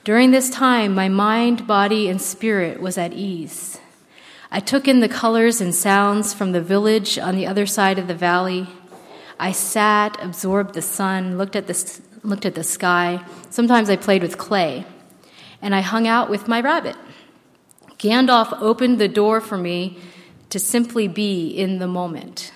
During 0.06 0.32
this 0.32 0.49
time, 0.49 0.95
my 0.95 1.10
mind, 1.10 1.67
body, 1.67 2.08
and 2.08 2.21
spirit 2.21 2.79
was 2.79 2.97
at 2.97 3.12
ease. 3.12 3.77
I 4.49 4.62
took 4.62 4.88
in 4.88 5.01
the 5.01 5.10
colors 5.10 5.60
and 5.60 5.75
sounds 5.75 6.34
from 6.34 6.53
the 6.53 6.62
village 6.62 7.19
on 7.19 7.36
the 7.36 7.45
other 7.45 7.65
side 7.65 7.99
of 7.99 8.08
the 8.08 8.15
valley 8.15 8.69
I 9.39 9.51
sat, 9.51 10.17
absorbed 10.23 10.73
the 10.73 10.81
sun, 10.81 11.37
looked 11.37 11.55
at 11.55 11.67
the, 11.67 12.01
looked 12.23 12.45
at 12.45 12.55
the 12.55 12.63
sky. 12.63 13.25
Sometimes 13.49 13.89
I 13.89 13.95
played 13.95 14.21
with 14.21 14.37
clay. 14.37 14.85
And 15.61 15.73
I 15.73 15.81
hung 15.81 16.07
out 16.07 16.29
with 16.29 16.47
my 16.47 16.59
rabbit. 16.59 16.95
Gandalf 17.97 18.61
opened 18.61 18.99
the 18.99 19.07
door 19.07 19.39
for 19.39 19.57
me 19.57 19.97
to 20.49 20.59
simply 20.59 21.07
be 21.07 21.47
in 21.47 21.79
the 21.79 21.87
moment. 21.87 22.51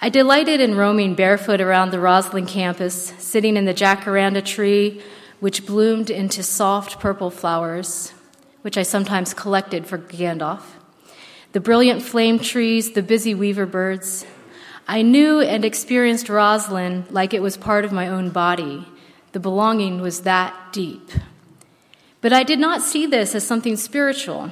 I 0.00 0.08
delighted 0.08 0.60
in 0.60 0.76
roaming 0.76 1.14
barefoot 1.14 1.60
around 1.60 1.90
the 1.90 1.98
Rosslyn 1.98 2.48
campus, 2.48 3.12
sitting 3.18 3.56
in 3.56 3.64
the 3.64 3.74
jacaranda 3.74 4.44
tree, 4.44 5.02
which 5.40 5.66
bloomed 5.66 6.08
into 6.08 6.42
soft 6.42 7.00
purple 7.00 7.30
flowers, 7.30 8.12
which 8.62 8.78
I 8.78 8.82
sometimes 8.82 9.34
collected 9.34 9.86
for 9.86 9.98
Gandalf, 9.98 10.62
the 11.52 11.60
brilliant 11.60 12.02
flame 12.02 12.38
trees, 12.38 12.92
the 12.92 13.02
busy 13.02 13.34
weaver 13.34 13.66
birds, 13.66 14.24
I 14.90 15.02
knew 15.02 15.40
and 15.40 15.66
experienced 15.66 16.28
Rosslyn 16.28 17.04
like 17.10 17.34
it 17.34 17.42
was 17.42 17.58
part 17.58 17.84
of 17.84 17.92
my 17.92 18.08
own 18.08 18.30
body. 18.30 18.88
The 19.32 19.38
belonging 19.38 20.00
was 20.00 20.22
that 20.22 20.54
deep. 20.72 21.10
But 22.22 22.32
I 22.32 22.42
did 22.42 22.58
not 22.58 22.80
see 22.80 23.04
this 23.04 23.34
as 23.34 23.46
something 23.46 23.76
spiritual. 23.76 24.50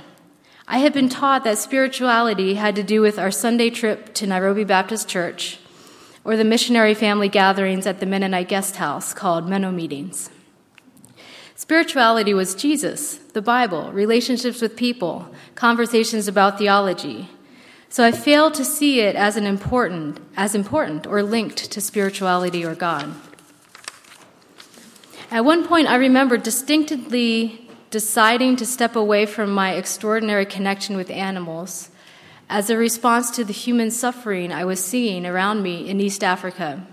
I 0.68 0.78
had 0.78 0.92
been 0.92 1.08
taught 1.08 1.42
that 1.44 1.56
spirituality 1.56 2.54
had 2.54 2.76
to 2.76 2.82
do 2.82 3.00
with 3.00 3.18
our 3.18 3.30
Sunday 3.30 3.70
trip 3.70 4.12
to 4.14 4.26
Nairobi 4.26 4.64
Baptist 4.64 5.08
Church 5.08 5.58
or 6.22 6.36
the 6.36 6.44
missionary 6.44 6.92
family 6.92 7.30
gatherings 7.30 7.86
at 7.86 8.00
the 8.00 8.06
Mennonite 8.06 8.48
guest 8.48 8.76
house 8.76 9.14
called 9.14 9.46
Menno 9.46 9.72
meetings. 9.72 10.28
Spirituality 11.54 12.34
was 12.34 12.54
Jesus, 12.54 13.16
the 13.32 13.40
Bible, 13.40 13.90
relationships 13.90 14.60
with 14.60 14.76
people, 14.76 15.34
conversations 15.54 16.28
about 16.28 16.58
theology. 16.58 17.30
So 17.96 18.04
I 18.04 18.12
fail 18.12 18.50
to 18.50 18.62
see 18.62 19.00
it 19.00 19.16
as 19.16 19.38
an 19.38 19.46
important, 19.46 20.20
as 20.36 20.54
important 20.54 21.06
or 21.06 21.22
linked 21.22 21.70
to 21.70 21.80
spirituality 21.80 22.62
or 22.62 22.74
God. 22.74 23.10
At 25.30 25.46
one 25.46 25.66
point, 25.66 25.88
I 25.88 25.96
remember 25.96 26.36
distinctly 26.36 27.70
deciding 27.88 28.56
to 28.56 28.66
step 28.66 28.96
away 28.96 29.24
from 29.24 29.50
my 29.50 29.72
extraordinary 29.72 30.44
connection 30.44 30.94
with 30.94 31.08
animals 31.08 31.88
as 32.50 32.68
a 32.68 32.76
response 32.76 33.30
to 33.30 33.44
the 33.44 33.54
human 33.54 33.90
suffering 33.90 34.52
I 34.52 34.66
was 34.66 34.84
seeing 34.84 35.24
around 35.24 35.62
me 35.62 35.88
in 35.88 35.98
East 35.98 36.22
Africa. 36.22 36.86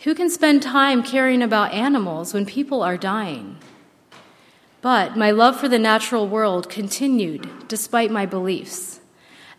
Who 0.00 0.16
can 0.16 0.28
spend 0.28 0.60
time 0.60 1.04
caring 1.04 1.40
about 1.40 1.72
animals 1.72 2.34
when 2.34 2.46
people 2.46 2.82
are 2.82 2.96
dying? 2.96 3.58
But 4.82 5.16
my 5.16 5.30
love 5.30 5.56
for 5.60 5.68
the 5.68 5.78
natural 5.78 6.26
world 6.26 6.68
continued 6.68 7.68
despite 7.68 8.10
my 8.10 8.26
beliefs. 8.26 8.98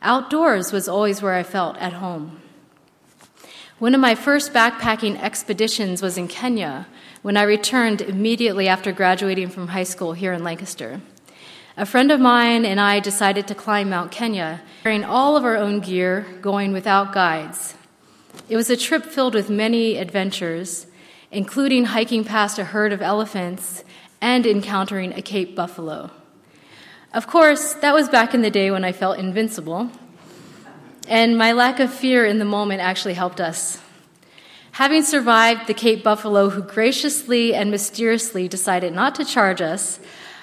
Outdoors 0.06 0.72
was 0.72 0.88
always 0.88 1.24
where 1.24 1.34
I 1.34 1.42
felt 1.42 1.78
at 1.78 1.94
home. 1.94 2.40
One 3.80 3.96
of 3.96 4.00
my 4.00 4.14
first 4.14 4.54
backpacking 4.54 5.20
expeditions 5.20 6.04
was 6.04 6.16
in 6.16 6.28
Kenya 6.28 6.86
when 7.24 7.36
I 7.36 7.42
returned 7.42 8.02
immediately 8.02 8.68
after 8.68 8.92
graduating 8.92 9.50
from 9.50 9.70
high 9.70 9.84
school 9.84 10.14
here 10.14 10.32
in 10.32 10.44
Lancaster. 10.44 11.02
A 11.76 11.88
friend 11.88 12.12
of 12.12 12.20
mine 12.20 12.66
and 12.66 12.80
I 12.80 13.00
decided 13.00 13.48
to 13.48 13.56
climb 13.56 13.90
Mount 13.90 14.12
Kenya, 14.12 14.62
carrying 14.84 15.04
all 15.04 15.36
of 15.36 15.44
our 15.44 15.58
own 15.58 15.80
gear, 15.80 16.28
going 16.40 16.72
without 16.72 17.12
guides. 17.12 17.74
It 18.48 18.58
was 18.58 18.70
a 18.70 18.78
trip 18.78 19.06
filled 19.06 19.34
with 19.34 19.50
many 19.50 19.98
adventures, 19.98 20.86
including 21.32 21.86
hiking 21.86 22.24
past 22.24 22.60
a 22.60 22.66
herd 22.66 22.94
of 22.94 23.02
elephants 23.02 23.84
and 24.22 24.46
encountering 24.46 25.14
a 25.14 25.24
Cape 25.24 25.56
buffalo. 25.56 26.12
Of 27.16 27.28
course, 27.28 27.76
that 27.76 27.94
was 27.94 28.10
back 28.10 28.34
in 28.34 28.42
the 28.42 28.52
day 28.52 28.72
when 28.72 28.84
I 28.84 28.92
felt 28.92 29.18
invincible, 29.18 29.90
and 31.08 31.38
my 31.38 31.54
lack 31.54 31.80
of 31.80 31.90
fear 31.90 32.26
in 32.26 32.40
the 32.40 32.44
moment 32.44 32.82
actually 32.82 33.14
helped 33.14 33.40
us. 33.40 33.80
Having 34.74 35.04
survived 35.04 35.68
the 35.68 35.74
Cape 35.74 36.04
buffalo, 36.04 36.50
who 36.50 36.62
graciously 36.62 37.56
and 37.56 37.72
mysteriously 37.72 38.50
decided 38.50 38.92
not 38.92 39.16
to 39.16 39.24
charge 39.24 39.62
us, 39.62 40.02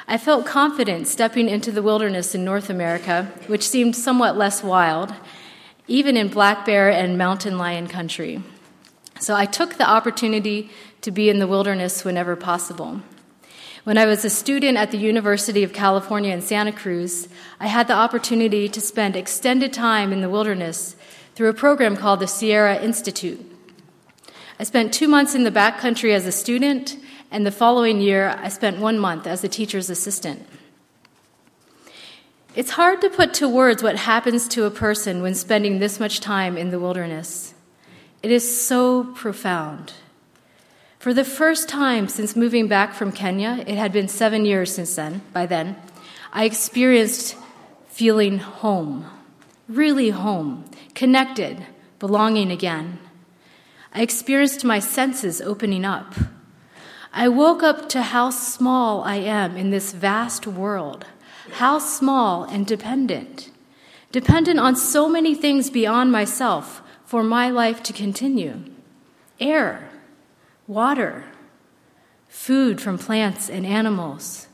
I 0.09 0.17
felt 0.17 0.47
confident 0.47 1.09
stepping 1.09 1.51
into 1.51 1.71
the 1.71 1.83
wilderness 1.83 2.35
in 2.35 2.43
North 2.43 2.71
America, 2.71 3.31
which 3.49 3.69
seemed 3.69 3.95
somewhat 3.95 4.39
less 4.39 4.63
wild, 4.63 5.13
even 5.89 6.17
in 6.17 6.29
black 6.29 6.65
bear 6.65 6.91
and 6.91 7.19
mountain 7.19 7.59
lion 7.59 7.87
country. 7.87 8.43
So 9.21 9.37
I 9.37 9.45
took 9.45 9.75
the 9.75 9.87
opportunity 9.87 10.71
to 11.03 11.11
be 11.11 11.29
in 11.29 11.39
the 11.39 11.47
wilderness 11.47 12.03
whenever 12.03 12.35
possible. 12.35 13.03
When 13.85 13.99
I 13.99 14.07
was 14.07 14.25
a 14.25 14.31
student 14.31 14.79
at 14.79 14.93
the 14.93 14.97
University 14.97 15.65
of 15.65 15.73
California 15.73 16.33
in 16.33 16.41
Santa 16.41 16.71
Cruz, 16.71 17.27
I 17.59 17.67
had 17.67 17.89
the 17.89 17.95
opportunity 17.95 18.69
to 18.69 18.81
spend 18.81 19.17
extended 19.17 19.73
time 19.73 20.13
in 20.13 20.21
the 20.21 20.31
wilderness 20.31 20.95
through 21.35 21.49
a 21.49 21.55
program 21.55 21.97
called 21.97 22.21
the 22.21 22.29
Sierra 22.29 22.77
Institute. 22.77 23.45
I 24.61 24.63
spent 24.63 24.95
two 24.95 25.09
months 25.09 25.35
in 25.35 25.43
the 25.43 25.51
backcountry 25.51 26.15
as 26.15 26.27
a 26.27 26.31
student, 26.31 26.97
and 27.33 27.45
the 27.45 27.51
following 27.51 28.01
year, 28.01 28.39
I 28.41 28.51
spent 28.51 28.79
one 28.79 29.01
month 29.01 29.27
as 29.27 29.43
a 29.43 29.49
teacher's 29.49 29.91
assistant. 29.91 30.47
It's 32.55 32.71
hard 32.73 33.01
to 33.01 33.11
put 33.11 33.35
to 33.35 33.49
words 33.49 33.83
what 33.83 33.97
happens 33.97 34.47
to 34.51 34.65
a 34.65 34.71
person 34.71 35.23
when 35.23 35.35
spending 35.35 35.81
this 35.81 35.99
much 35.99 36.21
time 36.21 36.57
in 36.57 36.71
the 36.71 36.79
wilderness. 36.79 37.53
It 38.23 38.31
is 38.31 38.65
so 38.65 39.03
profound. 39.03 39.95
For 41.03 41.13
the 41.13 41.25
first 41.25 41.69
time 41.69 42.07
since 42.07 42.37
moving 42.37 42.69
back 42.69 42.95
from 42.95 43.11
Kenya, 43.11 43.65
it 43.67 43.77
had 43.77 43.93
been 43.93 44.07
seven 44.07 44.45
years 44.45 44.73
since 44.73 44.95
then, 44.95 45.23
by 45.33 45.47
then, 45.47 45.75
I 46.33 46.45
experienced 46.45 47.35
feeling 47.89 48.39
home, 48.39 49.07
really 49.69 50.11
home, 50.11 50.65
connected, 50.95 51.67
belonging 51.99 52.53
again. 52.53 53.01
I 53.93 54.03
experienced 54.03 54.65
my 54.65 54.79
senses 54.79 55.41
opening 55.41 55.85
up. 55.85 56.15
I 57.13 57.27
woke 57.27 57.65
up 57.65 57.89
to 57.89 58.03
how 58.03 58.31
small 58.31 59.03
I 59.03 59.17
am 59.17 59.57
in 59.57 59.71
this 59.71 59.93
vast 59.93 60.47
world, 60.47 61.05
how 61.55 61.81
small 61.81 62.45
and 62.45 62.65
dependent, 62.65 63.51
dependent 64.13 64.61
on 64.61 64.77
so 64.77 65.09
many 65.09 65.35
things 65.35 65.69
beyond 65.69 66.13
myself 66.13 66.81
for 67.05 67.25
my 67.25 67.51
life 67.51 67.83
to 67.83 67.93
continue 67.93 68.63
air, 69.41 69.89
water, 70.73 71.25
food 72.29 72.81
from 72.81 72.99
plants 72.99 73.51
and 73.51 73.67
animals, 73.67 74.49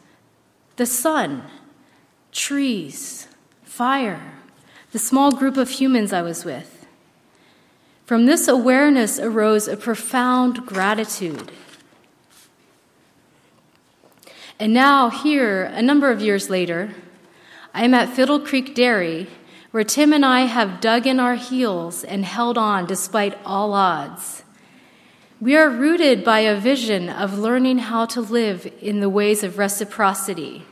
the 0.76 0.86
sun, 0.86 1.42
trees, 2.32 3.28
fire, 3.62 4.34
the 4.92 4.98
small 4.98 5.30
group 5.30 5.56
of 5.56 5.70
humans 5.70 6.12
I 6.12 6.22
was 6.22 6.44
with. 6.44 6.86
From 8.04 8.26
this 8.26 8.48
awareness 8.48 9.18
arose 9.18 9.68
a 9.68 9.76
profound 9.76 10.64
gratitude. 10.64 11.52
And 14.58 14.72
now, 14.72 15.10
here, 15.10 15.64
a 15.64 15.82
number 15.82 16.10
of 16.10 16.20
years 16.20 16.50
later, 16.50 16.94
I 17.74 17.84
am 17.84 17.94
at 17.94 18.08
Fiddle 18.08 18.40
Creek 18.40 18.74
Dairy, 18.74 19.28
where 19.70 19.84
Tim 19.84 20.12
and 20.12 20.24
I 20.24 20.46
have 20.46 20.80
dug 20.80 21.06
in 21.06 21.20
our 21.20 21.36
heels 21.36 22.02
and 22.02 22.24
held 22.24 22.58
on 22.58 22.86
despite 22.86 23.38
all 23.44 23.74
odds. 23.74 24.42
We 25.40 25.56
are 25.56 25.70
rooted 25.70 26.24
by 26.24 26.40
a 26.40 26.58
vision 26.58 27.08
of 27.08 27.38
learning 27.38 27.78
how 27.78 28.06
to 28.06 28.20
live 28.20 28.68
in 28.82 28.98
the 28.98 29.08
ways 29.08 29.44
of 29.44 29.56
reciprocity, 29.56 30.64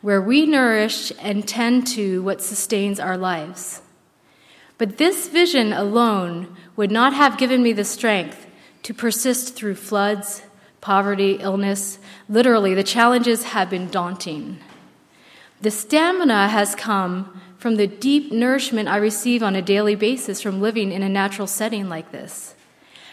where 0.00 0.20
we 0.20 0.44
nourish 0.44 1.12
and 1.20 1.46
tend 1.46 1.86
to 1.88 2.20
what 2.24 2.42
sustains 2.42 2.98
our 2.98 3.16
lives. 3.16 3.80
But 4.76 4.98
this 4.98 5.28
vision 5.28 5.72
alone 5.72 6.56
would 6.74 6.90
not 6.90 7.12
have 7.12 7.38
given 7.38 7.62
me 7.62 7.72
the 7.72 7.84
strength 7.84 8.44
to 8.82 8.92
persist 8.92 9.54
through 9.54 9.76
floods, 9.76 10.42
poverty, 10.80 11.34
illness. 11.34 12.00
Literally, 12.28 12.74
the 12.74 12.82
challenges 12.82 13.44
have 13.44 13.70
been 13.70 13.88
daunting. 13.88 14.58
The 15.60 15.70
stamina 15.70 16.48
has 16.48 16.74
come 16.74 17.40
from 17.56 17.76
the 17.76 17.86
deep 17.86 18.32
nourishment 18.32 18.88
I 18.88 18.96
receive 18.96 19.44
on 19.44 19.54
a 19.54 19.62
daily 19.62 19.94
basis 19.94 20.42
from 20.42 20.60
living 20.60 20.90
in 20.90 21.04
a 21.04 21.08
natural 21.08 21.46
setting 21.46 21.88
like 21.88 22.10
this 22.10 22.56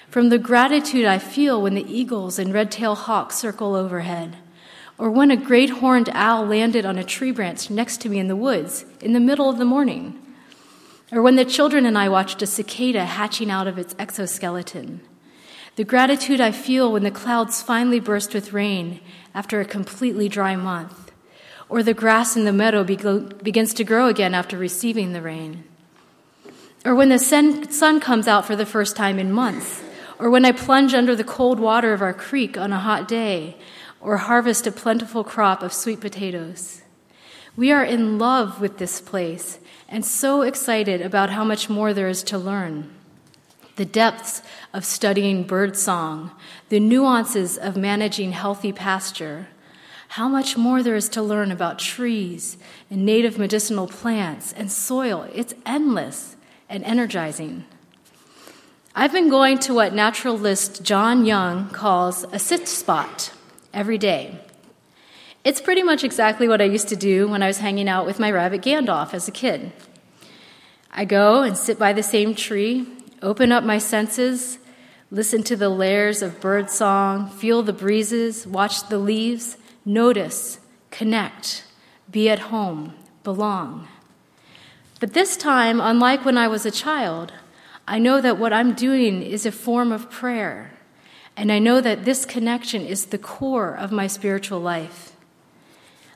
from 0.10 0.30
the 0.30 0.40
gratitude 0.40 1.06
I 1.06 1.20
feel 1.20 1.62
when 1.62 1.76
the 1.76 1.86
eagles 1.88 2.40
and 2.40 2.52
red 2.52 2.72
tailed 2.72 3.00
hawks 3.00 3.36
circle 3.36 3.76
overhead, 3.76 4.38
or 4.98 5.12
when 5.12 5.30
a 5.30 5.38
great 5.38 5.70
horned 5.70 6.10
owl 6.14 6.46
landed 6.46 6.84
on 6.86 6.98
a 6.98 7.04
tree 7.04 7.32
branch 7.32 7.70
next 7.70 8.02
to 8.02 8.10
me 8.10 8.18
in 8.18 8.28
the 8.28 8.36
woods 8.36 8.86
in 9.02 9.14
the 9.14 9.20
middle 9.20 9.50
of 9.50 9.60
the 9.60 9.66
morning, 9.66 10.20
or 11.12 11.22
when 11.22 11.36
the 11.36 11.46
children 11.46 11.86
and 11.86 11.98
I 11.98 12.10
watched 12.10 12.42
a 12.42 12.48
cicada 12.48 13.06
hatching 13.06 13.52
out 13.52 13.68
of 13.68 13.78
its 13.78 13.96
exoskeleton. 14.00 15.02
The 15.76 15.84
gratitude 15.84 16.42
I 16.42 16.52
feel 16.52 16.92
when 16.92 17.04
the 17.04 17.12
clouds 17.12 17.62
finally 17.62 18.00
burst 18.00 18.34
with 18.34 18.52
rain 18.52 19.00
after 19.34 19.62
a 19.62 19.66
completely 19.66 20.28
dry 20.28 20.56
month, 20.56 21.12
or 21.70 21.84
the 21.84 21.94
grass 21.94 22.36
in 22.36 22.46
the 22.46 22.52
meadow 22.52 22.84
begins 22.84 23.76
to 23.76 23.84
grow 23.84 24.08
again 24.08 24.34
after 24.34 24.58
receiving 24.58 25.14
the 25.14 25.22
rain, 25.22 25.66
or 26.84 26.96
when 26.96 27.10
the 27.10 27.20
sun 27.20 28.00
comes 28.00 28.28
out 28.28 28.48
for 28.48 28.56
the 28.56 28.66
first 28.66 28.96
time 28.96 29.20
in 29.20 29.32
months 29.32 29.84
or 30.20 30.30
when 30.30 30.46
I 30.46 30.52
plunge 30.52 30.94
under 30.94 31.16
the 31.16 31.24
cold 31.24 31.60
water 31.60 31.94
of 31.94 32.02
our 32.02 32.14
creek 32.14 32.58
on 32.58 32.74
a 32.74 32.80
hot 32.80 33.08
day, 33.08 33.56
or 34.02 34.18
harvest 34.18 34.68
a 34.68 34.72
plentiful 34.72 35.24
crop 35.24 35.64
of 35.64 35.74
sweet 35.74 36.00
potatoes. 36.00 36.82
We 37.56 37.72
are 37.72 37.84
in 37.84 38.18
love 38.18 38.62
with 38.62 38.78
this 38.78 39.02
place 39.02 39.60
and 39.90 40.06
so 40.06 40.42
excited 40.42 41.02
about 41.02 41.32
how 41.32 41.44
much 41.44 41.70
more 41.70 41.94
there 41.94 42.08
is 42.08 42.24
to 42.24 42.38
learn. 42.38 42.90
The 43.76 43.86
depths 43.86 44.42
of 44.74 44.86
studying 44.86 45.44
birdsong, 45.44 46.32
the 46.70 46.80
nuances 46.80 47.58
of 47.58 47.76
managing 47.76 48.34
healthy 48.34 48.72
pasture, 48.72 49.48
how 50.10 50.28
much 50.28 50.58
more 50.58 50.82
there 50.82 50.96
is 50.96 51.10
to 51.10 51.22
learn 51.22 51.52
about 51.52 51.80
trees 51.80 52.58
and 52.90 53.06
native 53.06 53.38
medicinal 53.38 53.88
plants 53.88 54.54
and 54.54 54.72
soil. 54.72 55.28
It's 55.34 55.54
endless 55.66 56.36
and 56.68 56.84
energizing. 56.84 57.66
I've 58.96 59.14
been 59.14 59.30
going 59.30 59.60
to 59.60 59.74
what 59.76 59.94
naturalist 59.94 60.84
John 60.84 61.24
Young 61.24 61.70
calls 61.70 62.24
a 62.32 62.40
sit 62.40 62.68
spot 62.68 63.32
every 63.72 64.00
day. 64.00 64.40
It's 65.44 65.62
pretty 65.62 65.84
much 65.84 66.04
exactly 66.04 66.48
what 66.48 66.60
I 66.60 66.66
used 66.66 66.90
to 66.90 66.96
do 66.96 67.28
when 67.28 67.44
I 67.44 67.48
was 67.48 67.60
hanging 67.60 67.88
out 67.88 68.08
with 68.08 68.20
my 68.20 68.32
rabbit 68.32 68.62
Gandalf 68.62 69.14
as 69.14 69.28
a 69.28 69.32
kid. 69.32 69.72
I 70.92 71.06
go 71.06 71.44
and 71.44 71.56
sit 71.56 71.78
by 71.78 71.94
the 71.94 72.02
same 72.02 72.34
tree, 72.34 72.88
open 73.22 73.52
up 73.52 73.64
my 73.64 73.78
senses, 73.78 74.58
listen 75.12 75.44
to 75.44 75.56
the 75.56 75.70
layers 75.70 76.24
of 76.24 76.42
bird 76.42 76.72
song, 76.72 77.30
feel 77.30 77.62
the 77.62 77.72
breezes, 77.72 78.48
watch 78.48 78.90
the 78.90 78.98
leaves, 78.98 79.56
notice, 79.86 80.60
connect, 80.90 81.64
be 82.10 82.28
at 82.28 82.40
home, 82.40 82.96
belong. 83.24 83.88
But 85.00 85.14
this 85.14 85.38
time, 85.38 85.80
unlike 85.80 86.26
when 86.26 86.40
I 86.40 86.48
was 86.48 86.66
a 86.66 86.72
child, 86.72 87.34
I 87.90 87.98
know 87.98 88.22
that 88.22 88.38
what 88.38 88.54
I'm 88.54 88.74
doing 88.74 89.24
is 89.24 89.48
a 89.48 89.52
form 89.52 89.92
of 89.92 90.12
prayer. 90.12 90.74
And 91.36 91.52
I 91.52 91.58
know 91.58 91.82
that 91.82 92.06
this 92.06 92.24
connection 92.24 92.86
is 92.86 93.08
the 93.08 93.18
core 93.18 93.76
of 93.76 93.92
my 93.92 94.06
spiritual 94.06 94.60
life. 94.60 95.14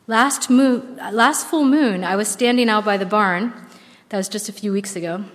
Last, 0.05 0.51
moon, 0.51 0.97
last 1.11 1.47
full 1.47 1.65
moon, 1.65 2.03
I 2.03 2.15
was 2.15 2.27
standing 2.27 2.69
out 2.69 2.85
by 2.85 2.97
the 2.97 3.07
barn, 3.07 3.53
that 4.09 4.17
was 4.17 4.29
just 4.29 4.49
a 4.49 4.53
few 4.53 4.71
weeks 4.71 4.95
ago, 4.95 5.25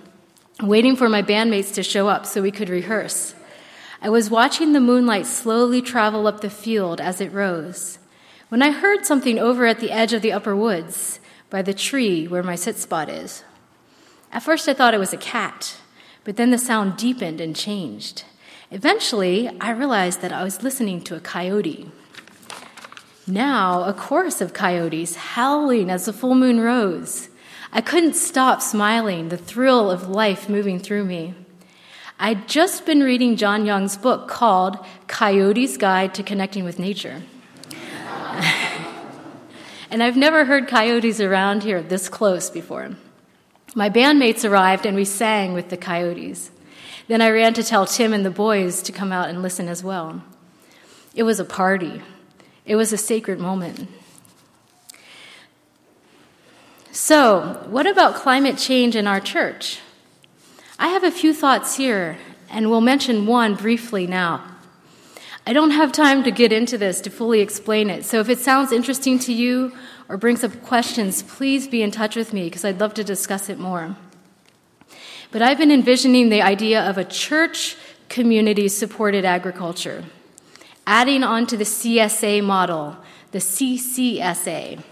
waiting 0.63 0.95
for 0.95 1.09
my 1.09 1.21
bandmates 1.21 1.73
to 1.73 1.83
show 1.83 2.07
up 2.07 2.25
so 2.25 2.41
we 2.41 2.51
could 2.51 2.69
rehearse. 2.69 3.35
I 4.01 4.09
was 4.09 4.29
watching 4.29 4.71
the 4.71 4.79
moonlight 4.79 5.25
slowly 5.25 5.81
travel 5.81 6.25
up 6.25 6.39
the 6.39 6.49
field 6.49 7.01
as 7.01 7.19
it 7.19 7.33
rose 7.33 7.99
when 8.47 8.61
I 8.61 8.71
heard 8.71 9.05
something 9.05 9.37
over 9.37 9.65
at 9.65 9.81
the 9.81 9.91
edge 9.91 10.13
of 10.13 10.21
the 10.21 10.31
upper 10.31 10.55
woods 10.55 11.19
by 11.49 11.63
the 11.63 11.73
tree 11.73 12.29
where 12.29 12.43
my 12.43 12.55
sit 12.55 12.77
spot 12.77 13.09
is. 13.09 13.43
At 14.31 14.43
first, 14.43 14.69
I 14.69 14.73
thought 14.73 14.93
it 14.93 14.99
was 14.99 15.11
a 15.11 15.17
cat 15.17 15.75
but 16.29 16.35
then 16.35 16.51
the 16.51 16.59
sound 16.59 16.95
deepened 16.95 17.41
and 17.41 17.55
changed. 17.55 18.23
Eventually, 18.69 19.49
I 19.59 19.71
realized 19.71 20.21
that 20.21 20.31
I 20.31 20.43
was 20.43 20.61
listening 20.61 21.01
to 21.05 21.15
a 21.15 21.19
coyote. 21.19 21.89
Now, 23.25 23.83
a 23.85 23.93
chorus 23.93 24.39
of 24.39 24.53
coyotes 24.53 25.15
howling 25.15 25.89
as 25.89 26.05
the 26.05 26.13
full 26.13 26.35
moon 26.35 26.59
rose. 26.59 27.29
I 27.73 27.81
couldn't 27.81 28.13
stop 28.13 28.61
smiling, 28.61 29.29
the 29.29 29.37
thrill 29.37 29.89
of 29.89 30.07
life 30.07 30.47
moving 30.47 30.77
through 30.77 31.05
me. 31.05 31.33
I'd 32.19 32.47
just 32.47 32.85
been 32.85 33.01
reading 33.01 33.35
John 33.35 33.65
Young's 33.65 33.97
book 33.97 34.27
called 34.27 34.77
Coyote's 35.07 35.77
Guide 35.77 36.13
to 36.13 36.21
Connecting 36.21 36.63
with 36.63 36.77
Nature. 36.77 37.23
and 39.89 40.03
I've 40.03 40.15
never 40.15 40.45
heard 40.45 40.67
coyotes 40.67 41.19
around 41.19 41.63
here 41.63 41.81
this 41.81 42.07
close 42.07 42.51
before. 42.51 42.91
My 43.75 43.89
bandmates 43.89 44.49
arrived 44.49 44.85
and 44.85 44.95
we 44.95 45.05
sang 45.05 45.53
with 45.53 45.69
the 45.69 45.77
coyotes. 45.77 46.51
Then 47.07 47.21
I 47.21 47.29
ran 47.29 47.53
to 47.55 47.63
tell 47.63 47.85
Tim 47.85 48.13
and 48.13 48.25
the 48.25 48.31
boys 48.31 48.81
to 48.83 48.91
come 48.91 49.11
out 49.11 49.29
and 49.29 49.41
listen 49.41 49.67
as 49.67 49.83
well. 49.83 50.23
It 51.15 51.23
was 51.23 51.39
a 51.39 51.45
party, 51.45 52.01
it 52.65 52.75
was 52.75 52.93
a 52.93 52.97
sacred 52.97 53.39
moment. 53.39 53.89
So, 56.91 57.65
what 57.69 57.87
about 57.87 58.15
climate 58.15 58.57
change 58.57 58.95
in 58.95 59.07
our 59.07 59.19
church? 59.19 59.79
I 60.77 60.89
have 60.89 61.03
a 61.03 61.11
few 61.11 61.33
thoughts 61.33 61.77
here, 61.77 62.17
and 62.49 62.69
we'll 62.69 62.81
mention 62.81 63.25
one 63.25 63.55
briefly 63.55 64.07
now. 64.07 64.43
I 65.45 65.53
don't 65.53 65.71
have 65.71 65.91
time 65.91 66.23
to 66.23 66.31
get 66.31 66.51
into 66.51 66.77
this 66.77 67.01
to 67.01 67.09
fully 67.09 67.41
explain 67.41 67.89
it, 67.89 68.05
so 68.05 68.19
if 68.19 68.29
it 68.29 68.39
sounds 68.39 68.71
interesting 68.71 69.17
to 69.19 69.33
you 69.33 69.71
or 70.09 70.17
brings 70.17 70.43
up 70.43 70.63
questions, 70.63 71.21
please 71.21 71.67
be 71.67 71.83
in 71.83 71.91
touch 71.91 72.15
with 72.15 72.33
me 72.33 72.45
because 72.45 72.65
I'd 72.65 72.79
love 72.79 72.95
to 72.95 73.03
discuss 73.03 73.47
it 73.47 73.59
more. 73.59 73.95
But 75.31 75.43
I've 75.43 75.59
been 75.59 75.71
envisioning 75.71 76.29
the 76.29 76.41
idea 76.41 76.81
of 76.81 76.97
a 76.97 77.05
church 77.05 77.77
community 78.09 78.67
supported 78.67 79.23
agriculture, 79.23 80.05
adding 80.87 81.23
on 81.23 81.45
to 81.45 81.55
the 81.55 81.63
CSA 81.63 82.43
model, 82.43 82.97
the 83.31 83.37
CCSA. 83.37 84.83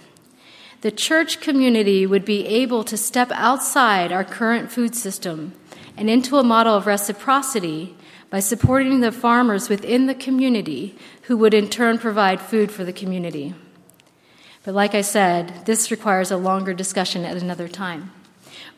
The 0.82 0.92
church 0.92 1.42
community 1.42 2.06
would 2.06 2.24
be 2.24 2.46
able 2.46 2.84
to 2.84 2.96
step 2.96 3.32
outside 3.32 4.12
our 4.12 4.24
current 4.24 4.72
food 4.72 4.96
system 4.96 5.54
and 5.98 6.08
into 6.08 6.38
a 6.38 6.44
model 6.44 6.76
of 6.76 6.86
reciprocity 6.86 7.98
by 8.30 8.40
supporting 8.40 9.00
the 9.00 9.12
farmers 9.12 9.70
within 9.70 10.06
the 10.06 10.14
community 10.14 10.96
who 11.24 11.38
would 11.38 11.56
in 11.56 11.68
turn 11.68 11.98
provide 11.98 12.40
food 12.40 12.72
for 12.72 12.84
the 12.84 12.94
community. 12.94 13.56
But 14.68 14.76
like 14.76 14.96
I 14.96 15.00
said, 15.00 15.64
this 15.64 15.92
requires 15.92 16.30
a 16.30 16.36
longer 16.36 16.74
discussion 16.74 17.24
at 17.24 17.38
another 17.38 17.70
time. 17.70 18.12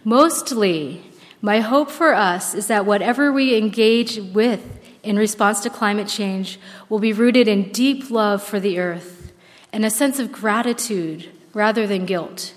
Mostly, 0.04 1.02
my 1.41 1.62
hope 1.62 1.89
for 1.89 2.13
us 2.13 2.54
is 2.54 2.67
that 2.67 2.86
whatever 2.86 3.34
we 3.34 3.58
engage 3.58 4.17
with 4.17 4.62
in 5.02 5.17
response 5.17 5.62
to 5.62 5.71
climate 5.71 6.08
change 6.08 6.60
will 6.89 6.99
be 6.99 7.12
rooted 7.12 7.47
in 7.47 7.71
deep 7.71 8.12
love 8.12 8.43
for 8.43 8.60
the 8.60 8.78
earth 8.78 9.34
and 9.73 9.84
a 9.84 9.89
sense 9.89 10.19
of 10.19 10.32
gratitude 10.32 11.28
rather 11.56 11.88
than 11.88 12.06
guilt. 12.06 12.54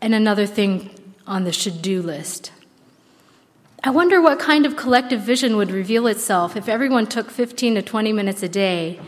And 0.00 0.14
another 0.14 0.46
thing 0.46 0.88
on 1.26 1.44
the 1.44 1.52
should 1.52 1.82
do 1.82 2.00
list. 2.00 2.50
I 3.84 3.90
wonder 3.90 4.22
what 4.22 4.38
kind 4.38 4.64
of 4.64 4.74
collective 4.74 5.20
vision 5.20 5.58
would 5.58 5.70
reveal 5.70 6.06
itself 6.06 6.56
if 6.56 6.66
everyone 6.66 7.08
took 7.08 7.30
15 7.30 7.74
to 7.74 7.82
20 7.82 8.10
minutes 8.14 8.42
a 8.42 8.48
day 8.48 8.98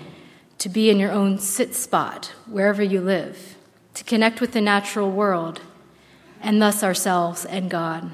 to 0.61 0.69
be 0.69 0.91
in 0.91 0.99
your 0.99 1.11
own 1.11 1.39
sit 1.39 1.75
spot, 1.75 2.33
wherever 2.47 2.83
you 2.83 3.01
live, 3.01 3.57
to 3.95 4.05
connect 4.05 4.43
with 4.43 4.53
the 4.53 4.61
natural 4.61 5.11
world, 5.11 5.63
and 6.43 6.61
thus 6.61 6.85
ourselves 6.85 7.47
and 7.47 7.71
God. 7.71 8.11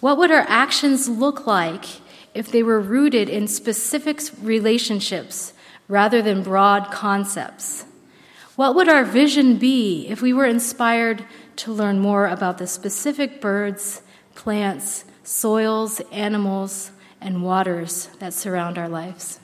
What 0.00 0.18
would 0.18 0.30
our 0.30 0.44
actions 0.46 1.08
look 1.08 1.46
like 1.46 1.86
if 2.34 2.52
they 2.52 2.62
were 2.62 2.80
rooted 2.80 3.30
in 3.30 3.48
specific 3.48 4.20
relationships 4.42 5.54
rather 5.88 6.20
than 6.20 6.42
broad 6.42 6.90
concepts? 6.90 7.86
What 8.54 8.74
would 8.74 8.90
our 8.90 9.04
vision 9.04 9.56
be 9.56 10.06
if 10.08 10.20
we 10.20 10.34
were 10.34 10.44
inspired 10.44 11.24
to 11.56 11.72
learn 11.72 11.98
more 11.98 12.26
about 12.26 12.58
the 12.58 12.66
specific 12.66 13.40
birds, 13.40 14.02
plants, 14.34 15.06
soils, 15.24 16.00
animals, 16.12 16.90
and 17.22 17.42
waters 17.42 18.08
that 18.18 18.34
surround 18.34 18.76
our 18.76 18.88
lives? 18.88 19.40